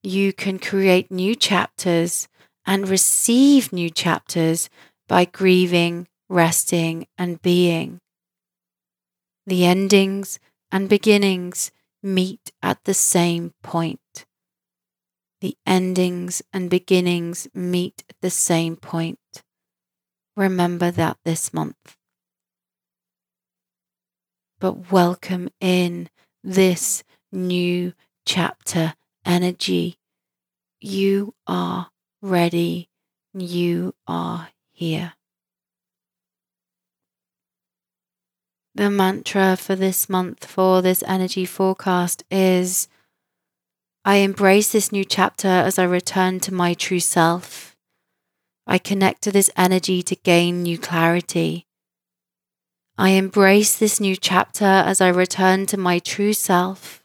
You 0.02 0.32
can 0.32 0.60
create 0.60 1.12
new 1.12 1.36
chapters 1.36 2.30
and 2.66 2.88
receive 2.88 3.74
new 3.74 3.90
chapters 3.90 4.70
by 5.10 5.26
grieving, 5.26 6.08
resting, 6.30 7.08
and 7.18 7.42
being. 7.42 8.00
The 9.46 9.66
endings 9.66 10.40
and 10.72 10.88
beginnings 10.88 11.70
meet 12.04 12.52
at 12.62 12.84
the 12.84 12.94
same 12.94 13.54
point. 13.62 14.26
The 15.42 15.58
endings 15.66 16.42
and 16.54 16.70
beginnings 16.70 17.48
meet 17.54 18.04
at 18.10 18.16
the 18.22 18.30
same 18.30 18.76
point. 18.76 19.44
Remember 20.36 20.92
that 20.92 21.18
this 21.24 21.54
month 21.54 21.98
but 24.62 24.92
welcome 24.92 25.50
in 25.60 26.08
this 26.44 27.04
new 27.32 27.92
chapter 28.28 28.94
energy. 29.26 29.98
You 30.80 31.34
are 31.48 31.90
ready. 32.22 32.88
You 33.34 33.96
are 34.08 34.50
here. 34.72 35.14
The 38.82 38.90
mantra 38.90 39.58
for 39.58 39.76
this 39.76 40.10
month 40.10 40.44
for 40.44 40.82
this 40.82 41.04
energy 41.06 41.46
forecast 41.46 42.24
is 42.32 42.88
I 44.04 44.16
embrace 44.16 44.72
this 44.72 44.92
new 44.92 45.06
chapter 45.06 45.48
as 45.48 45.78
I 45.78 45.84
return 45.84 46.40
to 46.40 46.52
my 46.52 46.74
true 46.74 47.00
self. 47.00 47.76
I 48.66 48.80
connect 48.80 49.22
to 49.22 49.32
this 49.32 49.52
energy 49.56 50.02
to 50.02 50.16
gain 50.16 50.64
new 50.64 50.80
clarity. 50.80 51.68
I 52.98 53.10
embrace 53.10 53.78
this 53.78 54.00
new 54.00 54.16
chapter 54.16 54.66
as 54.66 55.00
I 55.00 55.10
return 55.10 55.68
to 55.68 55.78
my 55.78 56.00
true 56.00 56.34
self. 56.34 57.04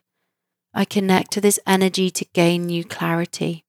I 0.72 0.86
connect 0.86 1.30
to 1.32 1.42
this 1.42 1.60
energy 1.66 2.08
to 2.08 2.24
gain 2.32 2.64
new 2.64 2.84
clarity. 2.84 3.65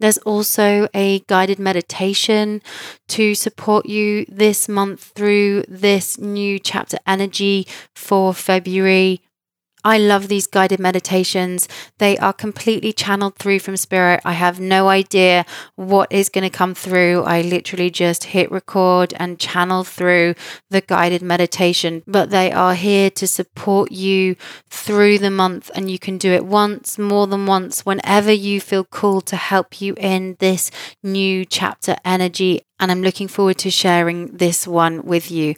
There's 0.00 0.18
also 0.18 0.88
a 0.94 1.20
guided 1.20 1.58
meditation 1.58 2.62
to 3.08 3.34
support 3.34 3.86
you 3.86 4.26
this 4.28 4.68
month 4.68 5.12
through 5.14 5.64
this 5.68 6.18
new 6.18 6.58
chapter 6.58 6.98
energy 7.06 7.66
for 7.94 8.32
February. 8.32 9.20
I 9.88 9.96
love 9.96 10.28
these 10.28 10.46
guided 10.46 10.80
meditations. 10.80 11.66
They 11.96 12.18
are 12.18 12.34
completely 12.34 12.92
channeled 12.92 13.36
through 13.36 13.60
from 13.60 13.78
spirit. 13.78 14.20
I 14.22 14.32
have 14.32 14.60
no 14.60 14.88
idea 14.88 15.46
what 15.76 16.12
is 16.12 16.28
going 16.28 16.44
to 16.44 16.58
come 16.58 16.74
through. 16.74 17.22
I 17.22 17.40
literally 17.40 17.88
just 17.88 18.24
hit 18.24 18.52
record 18.52 19.14
and 19.16 19.38
channel 19.38 19.84
through 19.84 20.34
the 20.68 20.82
guided 20.82 21.22
meditation, 21.22 22.02
but 22.06 22.28
they 22.28 22.52
are 22.52 22.74
here 22.74 23.08
to 23.12 23.26
support 23.26 23.90
you 23.90 24.36
through 24.68 25.20
the 25.20 25.30
month. 25.30 25.70
And 25.74 25.90
you 25.90 25.98
can 25.98 26.18
do 26.18 26.32
it 26.32 26.44
once, 26.44 26.98
more 26.98 27.26
than 27.26 27.46
once, 27.46 27.86
whenever 27.86 28.30
you 28.30 28.60
feel 28.60 28.84
called 28.84 29.24
to 29.28 29.36
help 29.36 29.80
you 29.80 29.94
in 29.96 30.36
this 30.38 30.70
new 31.02 31.46
chapter 31.46 31.96
energy. 32.04 32.60
And 32.78 32.90
I'm 32.90 33.00
looking 33.00 33.26
forward 33.26 33.56
to 33.60 33.70
sharing 33.70 34.36
this 34.36 34.66
one 34.66 35.06
with 35.06 35.30
you. 35.30 35.54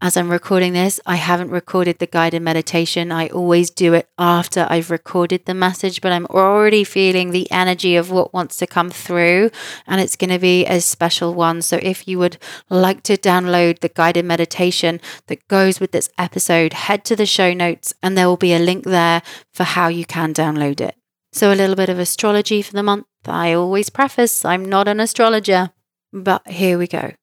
As 0.00 0.16
I'm 0.16 0.30
recording 0.30 0.74
this, 0.74 1.00
I 1.06 1.16
haven't 1.16 1.50
recorded 1.50 1.98
the 1.98 2.06
guided 2.06 2.40
meditation. 2.40 3.10
I 3.10 3.26
always 3.28 3.68
do 3.68 3.94
it 3.94 4.08
after 4.16 4.64
I've 4.70 4.92
recorded 4.92 5.44
the 5.44 5.54
message, 5.54 6.00
but 6.00 6.12
I'm 6.12 6.26
already 6.26 6.84
feeling 6.84 7.32
the 7.32 7.50
energy 7.50 7.96
of 7.96 8.08
what 8.08 8.32
wants 8.32 8.58
to 8.58 8.66
come 8.68 8.90
through, 8.90 9.50
and 9.88 10.00
it's 10.00 10.14
going 10.14 10.30
to 10.30 10.38
be 10.38 10.64
a 10.66 10.80
special 10.80 11.34
one. 11.34 11.62
So, 11.62 11.80
if 11.82 12.06
you 12.06 12.20
would 12.20 12.38
like 12.70 13.02
to 13.04 13.16
download 13.16 13.80
the 13.80 13.88
guided 13.88 14.24
meditation 14.24 15.00
that 15.26 15.46
goes 15.48 15.80
with 15.80 15.90
this 15.90 16.10
episode, 16.16 16.74
head 16.74 17.04
to 17.06 17.16
the 17.16 17.26
show 17.26 17.52
notes, 17.52 17.92
and 18.00 18.16
there 18.16 18.28
will 18.28 18.36
be 18.36 18.54
a 18.54 18.60
link 18.60 18.84
there 18.84 19.20
for 19.52 19.64
how 19.64 19.88
you 19.88 20.04
can 20.04 20.32
download 20.32 20.80
it. 20.80 20.94
So, 21.32 21.52
a 21.52 21.56
little 21.56 21.76
bit 21.76 21.88
of 21.88 21.98
astrology 21.98 22.62
for 22.62 22.72
the 22.72 22.84
month. 22.84 23.06
I 23.26 23.52
always 23.52 23.90
preface 23.90 24.44
I'm 24.44 24.64
not 24.64 24.86
an 24.86 25.00
astrologer, 25.00 25.70
but 26.12 26.46
here 26.46 26.78
we 26.78 26.86
go. 26.86 27.14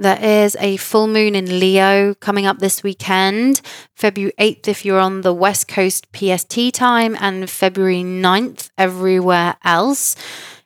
There 0.00 0.22
is 0.22 0.56
a 0.60 0.76
full 0.76 1.08
moon 1.08 1.34
in 1.34 1.58
Leo 1.58 2.14
coming 2.14 2.46
up 2.46 2.60
this 2.60 2.84
weekend, 2.84 3.60
February 3.96 4.32
8th 4.38 4.68
if 4.68 4.84
you're 4.84 5.00
on 5.00 5.22
the 5.22 5.34
West 5.34 5.66
Coast 5.66 6.06
PST 6.14 6.72
time, 6.72 7.16
and 7.18 7.50
February 7.50 8.04
9th 8.04 8.70
everywhere 8.78 9.56
else. 9.64 10.14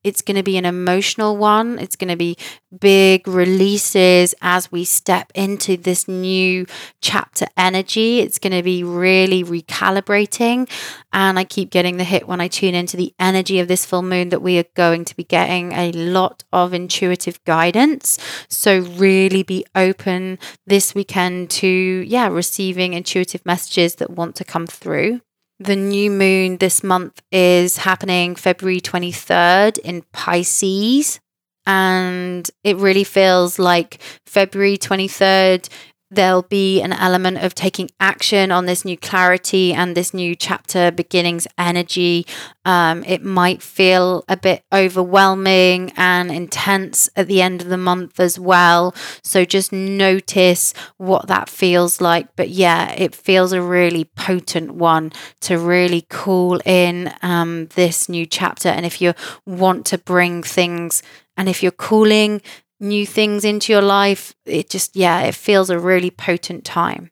It's 0.05 0.23
going 0.23 0.37
to 0.37 0.43
be 0.43 0.57
an 0.57 0.65
emotional 0.65 1.37
one. 1.37 1.79
It's 1.79 1.97
going 1.97 2.11
to 2.11 2.17
be 2.17 2.37
big 2.81 3.29
releases 3.29 4.35
as 4.41 4.73
we 4.73 4.85
step 4.85 5.31
into 5.35 5.77
this 5.77 6.09
new 6.09 6.67
chapter 7.01 7.47
energy. 7.57 8.21
It's 8.21 8.39
going 8.39 8.53
to 8.53 8.63
be 8.63 8.83
really 8.83 9.45
recalibrating. 9.45 10.69
And 11.13 11.39
I 11.39 11.45
keep 11.45 11.71
getting 11.71 11.99
the 11.99 12.05
hit 12.05 12.27
when 12.27 12.41
I 12.41 12.49
tune 12.49 12.75
into 12.75 12.97
the 12.97 13.15
energy 13.19 13.61
of 13.61 13.69
this 13.69 13.87
full 13.87 14.03
moon 14.03 14.31
that 14.31 14.43
we 14.43 14.59
are 14.59 14.65
going 14.75 15.05
to 15.05 15.17
be 15.17 15.25
getting 15.25 15.73
a 15.73 15.93
lot 15.93 16.43
of 16.53 16.75
intuitive 16.75 17.43
guidance. 17.45 18.19
So, 18.49 18.81
really 18.81 19.43
be 19.43 19.65
open 19.75 20.39
this 20.67 20.95
weekend 20.95 21.51
to, 21.51 21.69
yeah, 21.69 22.29
receiving 22.29 22.95
intuitive 22.95 23.45
messages 23.47 23.97
that 23.97 24.11
want 24.11 24.35
to 24.37 24.45
come 24.45 24.67
through. 24.67 25.21
The 25.63 25.77
new 25.77 26.11
moon 26.11 26.57
this 26.57 26.83
month 26.83 27.23
is 27.31 27.77
happening 27.77 28.35
February 28.35 28.81
23rd 28.81 29.79
in 29.79 30.03
Pisces. 30.11 31.21
And 31.67 32.51
it 32.65 32.79
really 32.79 33.05
feels 33.05 33.61
like 33.61 34.01
February 34.27 34.77
23rd 34.77 35.69
there'll 36.13 36.43
be 36.43 36.81
an 36.83 36.93
element 36.93 37.39
of 37.39 37.55
taking 37.55 37.91
action 37.99 38.53
on 38.53 38.67
this 38.67 38.85
new 38.85 38.97
clarity 38.97 39.73
and 39.73 39.97
this 39.97 40.13
new 40.13 40.35
chapter 40.35 40.91
beginnings 40.91 41.47
energy. 41.57 42.27
Um, 42.65 43.03
it 43.05 43.25
might 43.25 43.63
feel 43.63 44.25
a 44.29 44.37
bit 44.37 44.63
overwhelming 44.73 45.93
and 45.97 46.31
intense 46.31 47.09
at 47.17 47.27
the 47.27 47.41
end 47.41 47.63
of 47.63 47.69
the 47.69 47.79
month 47.79 48.21
as 48.21 48.39
well. 48.39 48.95
So 49.23 49.45
just 49.45 49.73
notice 49.73 50.75
what 50.99 51.29
that 51.29 51.49
feels 51.49 52.01
like. 52.01 52.37
But 52.37 52.51
yeah, 52.51 52.93
it 52.93 53.15
feels 53.15 53.53
a 53.53 53.63
really 53.63 54.05
potent 54.05 54.75
one 54.75 55.13
to 55.41 55.59
really 55.59 56.03
call 56.03 56.61
in 56.65 57.13
um, 57.23 57.67
this 57.75 58.09
new 58.09 58.27
chapter. 58.27 58.69
And 58.69 58.85
if 58.85 59.01
you 59.01 59.15
want 59.47 59.87
to 59.87 59.99
bring 59.99 60.43
things 60.43 61.03
and 61.37 61.49
if 61.49 61.63
you're 61.63 61.73
calling 61.73 62.43
new 62.83 63.07
things 63.07 63.45
into 63.45 63.73
your 63.73 63.83
life. 63.83 64.35
It 64.45 64.69
just, 64.69 64.97
yeah, 64.97 65.21
it 65.23 65.35
feels 65.35 65.71
a 65.71 65.79
really 65.79 66.11
potent 66.11 66.65
time. 66.65 67.12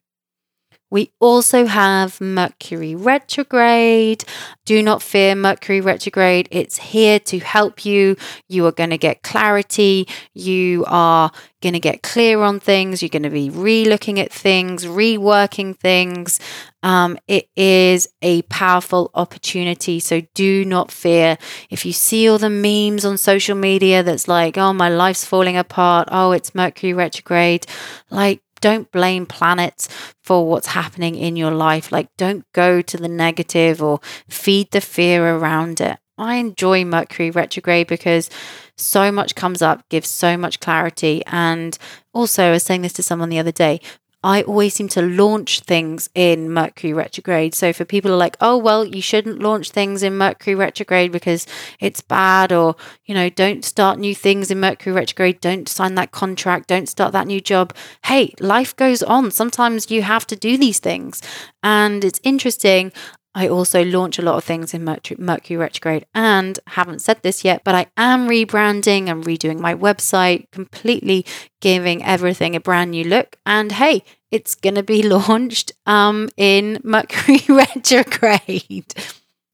We 0.91 1.13
also 1.19 1.65
have 1.65 2.19
Mercury 2.19 2.95
retrograde. 2.95 4.25
Do 4.65 4.83
not 4.83 5.01
fear 5.01 5.35
Mercury 5.35 5.79
retrograde. 5.79 6.49
It's 6.51 6.77
here 6.77 7.17
to 7.21 7.39
help 7.39 7.85
you. 7.85 8.17
You 8.49 8.65
are 8.67 8.73
going 8.73 8.89
to 8.89 8.97
get 8.97 9.23
clarity. 9.23 10.07
You 10.33 10.83
are 10.87 11.31
going 11.61 11.73
to 11.73 11.79
get 11.79 12.03
clear 12.03 12.41
on 12.41 12.59
things. 12.59 13.01
You're 13.01 13.09
going 13.09 13.23
to 13.23 13.29
be 13.29 13.49
re 13.49 13.85
looking 13.85 14.19
at 14.19 14.33
things, 14.33 14.85
reworking 14.85 15.77
things. 15.77 16.39
Um, 16.83 17.17
it 17.27 17.47
is 17.55 18.09
a 18.21 18.41
powerful 18.43 19.11
opportunity. 19.13 19.99
So 20.01 20.21
do 20.33 20.65
not 20.65 20.91
fear. 20.91 21.37
If 21.69 21.85
you 21.85 21.93
see 21.93 22.27
all 22.27 22.37
the 22.37 22.49
memes 22.49 23.05
on 23.05 23.17
social 23.17 23.55
media 23.55 24.03
that's 24.03 24.27
like, 24.27 24.57
oh, 24.57 24.73
my 24.73 24.89
life's 24.89 25.23
falling 25.23 25.55
apart. 25.55 26.09
Oh, 26.11 26.31
it's 26.31 26.53
Mercury 26.53 26.93
retrograde. 26.93 27.65
Like, 28.09 28.41
don't 28.61 28.91
blame 28.91 29.25
planets 29.25 29.89
for 30.23 30.47
what's 30.47 30.67
happening 30.67 31.15
in 31.15 31.35
your 31.35 31.51
life. 31.51 31.91
Like, 31.91 32.07
don't 32.17 32.45
go 32.53 32.81
to 32.81 32.97
the 32.97 33.09
negative 33.09 33.81
or 33.81 33.99
feed 34.29 34.71
the 34.71 34.81
fear 34.81 35.35
around 35.35 35.81
it. 35.81 35.97
I 36.17 36.35
enjoy 36.35 36.85
Mercury 36.85 37.31
retrograde 37.31 37.87
because 37.87 38.29
so 38.77 39.11
much 39.11 39.35
comes 39.35 39.61
up, 39.61 39.87
gives 39.89 40.09
so 40.09 40.37
much 40.37 40.59
clarity. 40.59 41.23
And 41.25 41.77
also, 42.13 42.45
I 42.45 42.51
was 42.51 42.63
saying 42.63 42.83
this 42.83 42.93
to 42.93 43.03
someone 43.03 43.29
the 43.29 43.39
other 43.39 43.51
day 43.51 43.81
I 44.23 44.43
always 44.43 44.75
seem 44.75 44.87
to 44.89 45.01
launch 45.01 45.61
things 45.61 46.09
in 46.13 46.51
Mercury 46.51 46.93
retrograde. 46.93 47.55
So 47.55 47.73
for 47.73 47.85
people 47.85 48.11
are 48.11 48.17
like, 48.17 48.37
oh, 48.39 48.57
well, 48.57 48.85
you 48.85 49.01
shouldn't 49.01 49.41
launch 49.41 49.71
things 49.71 50.03
in 50.03 50.17
Mercury 50.17 50.55
retrograde 50.55 51.11
because 51.11 51.47
it's 51.79 52.01
bad, 52.01 52.51
or, 52.51 52.75
you 53.05 53.15
know, 53.15 53.29
don't 53.29 53.65
start 53.65 53.97
new 53.97 54.13
things 54.13 54.51
in 54.51 54.59
Mercury 54.59 54.93
retrograde, 54.93 55.41
don't 55.41 55.67
sign 55.67 55.95
that 55.95 56.11
contract, 56.11 56.67
don't 56.67 56.87
start 56.87 57.13
that 57.13 57.27
new 57.27 57.41
job. 57.41 57.73
Hey, 58.05 58.33
life 58.39 58.75
goes 58.75 59.01
on. 59.01 59.31
Sometimes 59.31 59.89
you 59.89 60.03
have 60.03 60.27
to 60.27 60.35
do 60.35 60.57
these 60.57 60.79
things. 60.79 61.21
And 61.63 62.03
it's 62.03 62.19
interesting. 62.23 62.91
I 63.33 63.47
also 63.47 63.83
launch 63.83 64.19
a 64.19 64.21
lot 64.21 64.35
of 64.35 64.43
things 64.43 64.73
in 64.73 64.83
Mercury, 64.83 65.17
Mercury 65.19 65.57
retrograde 65.57 66.05
and 66.13 66.59
haven't 66.67 66.99
said 66.99 67.21
this 67.21 67.45
yet, 67.45 67.63
but 67.63 67.75
I 67.75 67.87
am 67.95 68.27
rebranding 68.27 69.07
and 69.07 69.23
redoing 69.23 69.59
my 69.59 69.73
website, 69.73 70.51
completely 70.51 71.25
giving 71.61 72.03
everything 72.03 72.55
a 72.55 72.59
brand 72.59 72.91
new 72.91 73.05
look. 73.05 73.37
And 73.45 73.71
hey, 73.71 74.03
it's 74.31 74.55
going 74.55 74.75
to 74.75 74.83
be 74.83 75.01
launched 75.07 75.71
um, 75.85 76.29
in 76.35 76.79
Mercury 76.83 77.39
retrograde. 77.49 78.93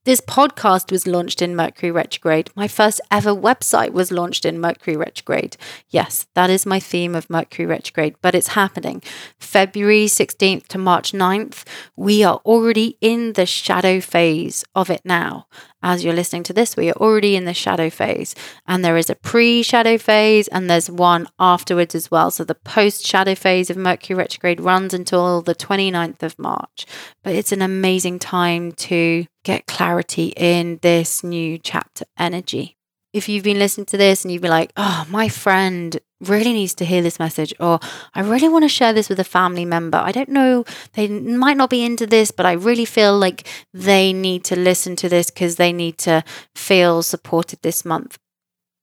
This 0.08 0.22
podcast 0.22 0.90
was 0.90 1.06
launched 1.06 1.42
in 1.42 1.54
Mercury 1.54 1.92
retrograde. 1.92 2.48
My 2.56 2.66
first 2.66 2.98
ever 3.10 3.34
website 3.34 3.92
was 3.92 4.10
launched 4.10 4.46
in 4.46 4.58
Mercury 4.58 4.96
retrograde. 4.96 5.58
Yes, 5.90 6.26
that 6.32 6.48
is 6.48 6.64
my 6.64 6.80
theme 6.80 7.14
of 7.14 7.28
Mercury 7.28 7.66
retrograde, 7.66 8.16
but 8.22 8.34
it's 8.34 8.56
happening. 8.56 9.02
February 9.38 10.06
16th 10.06 10.66
to 10.68 10.78
March 10.78 11.12
9th, 11.12 11.62
we 11.94 12.24
are 12.24 12.40
already 12.46 12.96
in 13.02 13.34
the 13.34 13.44
shadow 13.44 14.00
phase 14.00 14.64
of 14.74 14.88
it 14.88 15.02
now 15.04 15.46
as 15.82 16.04
you're 16.04 16.14
listening 16.14 16.42
to 16.44 16.52
this, 16.52 16.76
we 16.76 16.88
are 16.88 16.94
already 16.94 17.36
in 17.36 17.44
the 17.44 17.54
shadow 17.54 17.90
phase. 17.90 18.34
And 18.66 18.84
there 18.84 18.96
is 18.96 19.10
a 19.10 19.14
pre 19.14 19.62
shadow 19.62 19.98
phase 19.98 20.48
and 20.48 20.68
there's 20.68 20.90
one 20.90 21.28
afterwards 21.38 21.94
as 21.94 22.10
well. 22.10 22.30
So 22.30 22.44
the 22.44 22.54
post 22.54 23.06
shadow 23.06 23.34
phase 23.34 23.70
of 23.70 23.76
Mercury 23.76 24.16
retrograde 24.16 24.60
runs 24.60 24.94
until 24.94 25.42
the 25.42 25.54
29th 25.54 26.22
of 26.22 26.38
March. 26.38 26.86
But 27.22 27.34
it's 27.34 27.52
an 27.52 27.62
amazing 27.62 28.18
time 28.18 28.72
to 28.72 29.26
get 29.44 29.66
clarity 29.66 30.32
in 30.36 30.78
this 30.82 31.22
new 31.22 31.58
chapter 31.58 32.04
energy 32.16 32.77
if 33.18 33.28
you've 33.28 33.44
been 33.44 33.58
listening 33.58 33.84
to 33.86 33.98
this 33.98 34.24
and 34.24 34.32
you've 34.32 34.42
been 34.42 34.50
like, 34.50 34.72
oh, 34.76 35.04
my 35.10 35.28
friend 35.28 35.98
really 36.20 36.52
needs 36.52 36.74
to 36.76 36.84
hear 36.84 37.02
this 37.02 37.18
message, 37.18 37.52
or 37.60 37.78
I 38.14 38.22
really 38.22 38.48
want 38.48 38.64
to 38.64 38.68
share 38.68 38.92
this 38.92 39.08
with 39.08 39.20
a 39.20 39.24
family 39.24 39.64
member. 39.64 39.98
I 39.98 40.10
don't 40.10 40.30
know, 40.30 40.64
they 40.94 41.08
might 41.08 41.56
not 41.56 41.70
be 41.70 41.84
into 41.84 42.06
this, 42.06 42.30
but 42.30 42.46
I 42.46 42.52
really 42.52 42.84
feel 42.84 43.16
like 43.18 43.46
they 43.74 44.12
need 44.12 44.44
to 44.44 44.56
listen 44.56 44.96
to 44.96 45.08
this 45.08 45.30
because 45.30 45.56
they 45.56 45.72
need 45.72 45.98
to 45.98 46.24
feel 46.54 47.02
supported 47.02 47.60
this 47.62 47.84
month. 47.84 48.18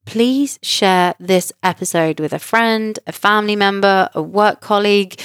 Please 0.05 0.59
share 0.61 1.15
this 1.19 1.51
episode 1.63 2.19
with 2.19 2.31
a 2.31 2.39
friend, 2.39 2.99
a 3.07 3.11
family 3.11 3.55
member, 3.55 4.09
a 4.13 4.21
work 4.21 4.61
colleague 4.61 5.19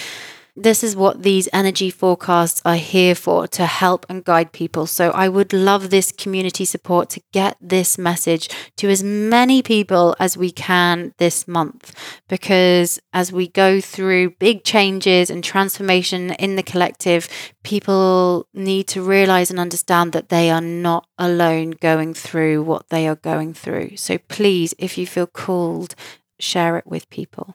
this 0.62 0.84
is 0.84 0.94
what 0.94 1.22
these 1.22 1.48
energy 1.52 1.90
forecasts 1.90 2.60
are 2.64 2.76
here 2.76 3.14
for 3.14 3.46
to 3.48 3.64
help 3.66 4.04
and 4.08 4.24
guide 4.24 4.52
people. 4.52 4.86
So 4.86 5.10
I 5.10 5.28
would 5.28 5.52
love 5.52 5.88
this 5.90 6.12
community 6.12 6.64
support 6.64 7.08
to 7.10 7.22
get 7.32 7.56
this 7.60 7.96
message 7.96 8.48
to 8.76 8.88
as 8.88 9.02
many 9.02 9.62
people 9.62 10.14
as 10.20 10.36
we 10.36 10.50
can 10.50 11.14
this 11.18 11.48
month. 11.48 11.94
Because 12.28 13.00
as 13.12 13.32
we 13.32 13.48
go 13.48 13.80
through 13.80 14.30
big 14.38 14.62
changes 14.62 15.30
and 15.30 15.42
transformation 15.42 16.32
in 16.32 16.56
the 16.56 16.62
collective, 16.62 17.28
people 17.62 18.46
need 18.52 18.86
to 18.88 19.02
realize 19.02 19.50
and 19.50 19.58
understand 19.58 20.12
that 20.12 20.28
they 20.28 20.50
are 20.50 20.60
not 20.60 21.06
alone 21.18 21.70
going 21.70 22.12
through 22.14 22.62
what 22.62 22.88
they 22.90 23.08
are 23.08 23.16
going 23.16 23.54
through. 23.54 23.96
So 23.96 24.18
please, 24.18 24.74
if 24.78 24.98
you 24.98 25.06
feel 25.06 25.26
called, 25.26 25.94
share 26.38 26.76
it 26.76 26.86
with 26.86 27.08
people. 27.10 27.54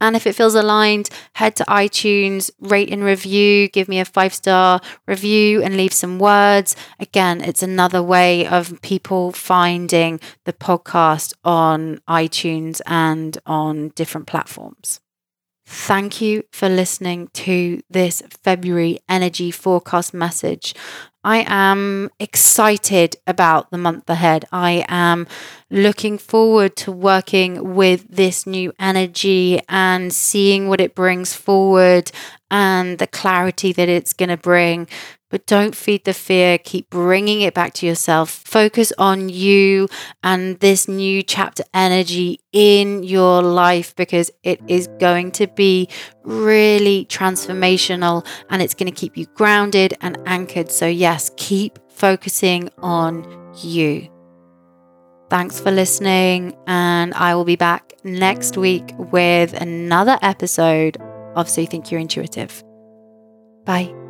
And 0.00 0.14
if 0.14 0.26
it 0.26 0.34
feels 0.34 0.54
aligned, 0.54 1.08
head 1.34 1.56
to 1.56 1.64
iTunes, 1.64 2.50
rate 2.60 2.90
and 2.90 3.02
review, 3.02 3.68
give 3.68 3.88
me 3.88 3.98
a 3.98 4.04
five 4.04 4.34
star 4.34 4.80
review 5.06 5.62
and 5.62 5.76
leave 5.76 5.92
some 5.92 6.18
words. 6.18 6.76
Again, 7.00 7.40
it's 7.40 7.62
another 7.62 8.02
way 8.02 8.46
of 8.46 8.80
people 8.82 9.32
finding 9.32 10.20
the 10.44 10.52
podcast 10.52 11.32
on 11.44 12.00
iTunes 12.08 12.80
and 12.86 13.38
on 13.46 13.88
different 13.90 14.26
platforms. 14.26 15.00
Thank 15.68 16.20
you 16.20 16.44
for 16.52 16.68
listening 16.68 17.28
to 17.34 17.82
this 17.90 18.22
February 18.44 19.00
energy 19.08 19.50
forecast 19.50 20.14
message. 20.14 20.74
I 21.24 21.44
am 21.48 22.08
excited 22.20 23.16
about 23.26 23.72
the 23.72 23.78
month 23.78 24.08
ahead. 24.08 24.44
I 24.52 24.84
am 24.86 25.26
looking 25.68 26.18
forward 26.18 26.76
to 26.76 26.92
working 26.92 27.74
with 27.74 28.06
this 28.08 28.46
new 28.46 28.72
energy 28.78 29.60
and 29.68 30.12
seeing 30.12 30.68
what 30.68 30.80
it 30.80 30.94
brings 30.94 31.34
forward 31.34 32.12
and 32.48 32.98
the 32.98 33.08
clarity 33.08 33.72
that 33.72 33.88
it's 33.88 34.12
going 34.12 34.28
to 34.28 34.36
bring 34.36 34.86
but 35.30 35.46
don't 35.46 35.74
feed 35.74 36.04
the 36.04 36.14
fear. 36.14 36.58
Keep 36.58 36.90
bringing 36.90 37.40
it 37.40 37.54
back 37.54 37.74
to 37.74 37.86
yourself. 37.86 38.30
Focus 38.30 38.92
on 38.98 39.28
you 39.28 39.88
and 40.22 40.58
this 40.60 40.88
new 40.88 41.22
chapter 41.22 41.64
energy 41.74 42.40
in 42.52 43.02
your 43.02 43.42
life 43.42 43.94
because 43.96 44.30
it 44.42 44.60
is 44.68 44.88
going 44.98 45.32
to 45.32 45.46
be 45.48 45.88
really 46.22 47.06
transformational 47.06 48.26
and 48.50 48.62
it's 48.62 48.74
going 48.74 48.92
to 48.92 48.98
keep 48.98 49.16
you 49.16 49.26
grounded 49.34 49.94
and 50.00 50.18
anchored. 50.26 50.70
So, 50.70 50.86
yes, 50.86 51.30
keep 51.36 51.78
focusing 51.90 52.70
on 52.78 53.52
you. 53.62 54.08
Thanks 55.28 55.58
for 55.58 55.72
listening, 55.72 56.56
and 56.68 57.12
I 57.14 57.34
will 57.34 57.44
be 57.44 57.56
back 57.56 57.94
next 58.04 58.56
week 58.56 58.94
with 58.96 59.54
another 59.54 60.18
episode 60.22 60.98
of 61.34 61.48
So 61.48 61.62
You 61.62 61.66
Think 61.66 61.90
You're 61.90 62.00
Intuitive. 62.00 62.62
Bye. 63.64 64.05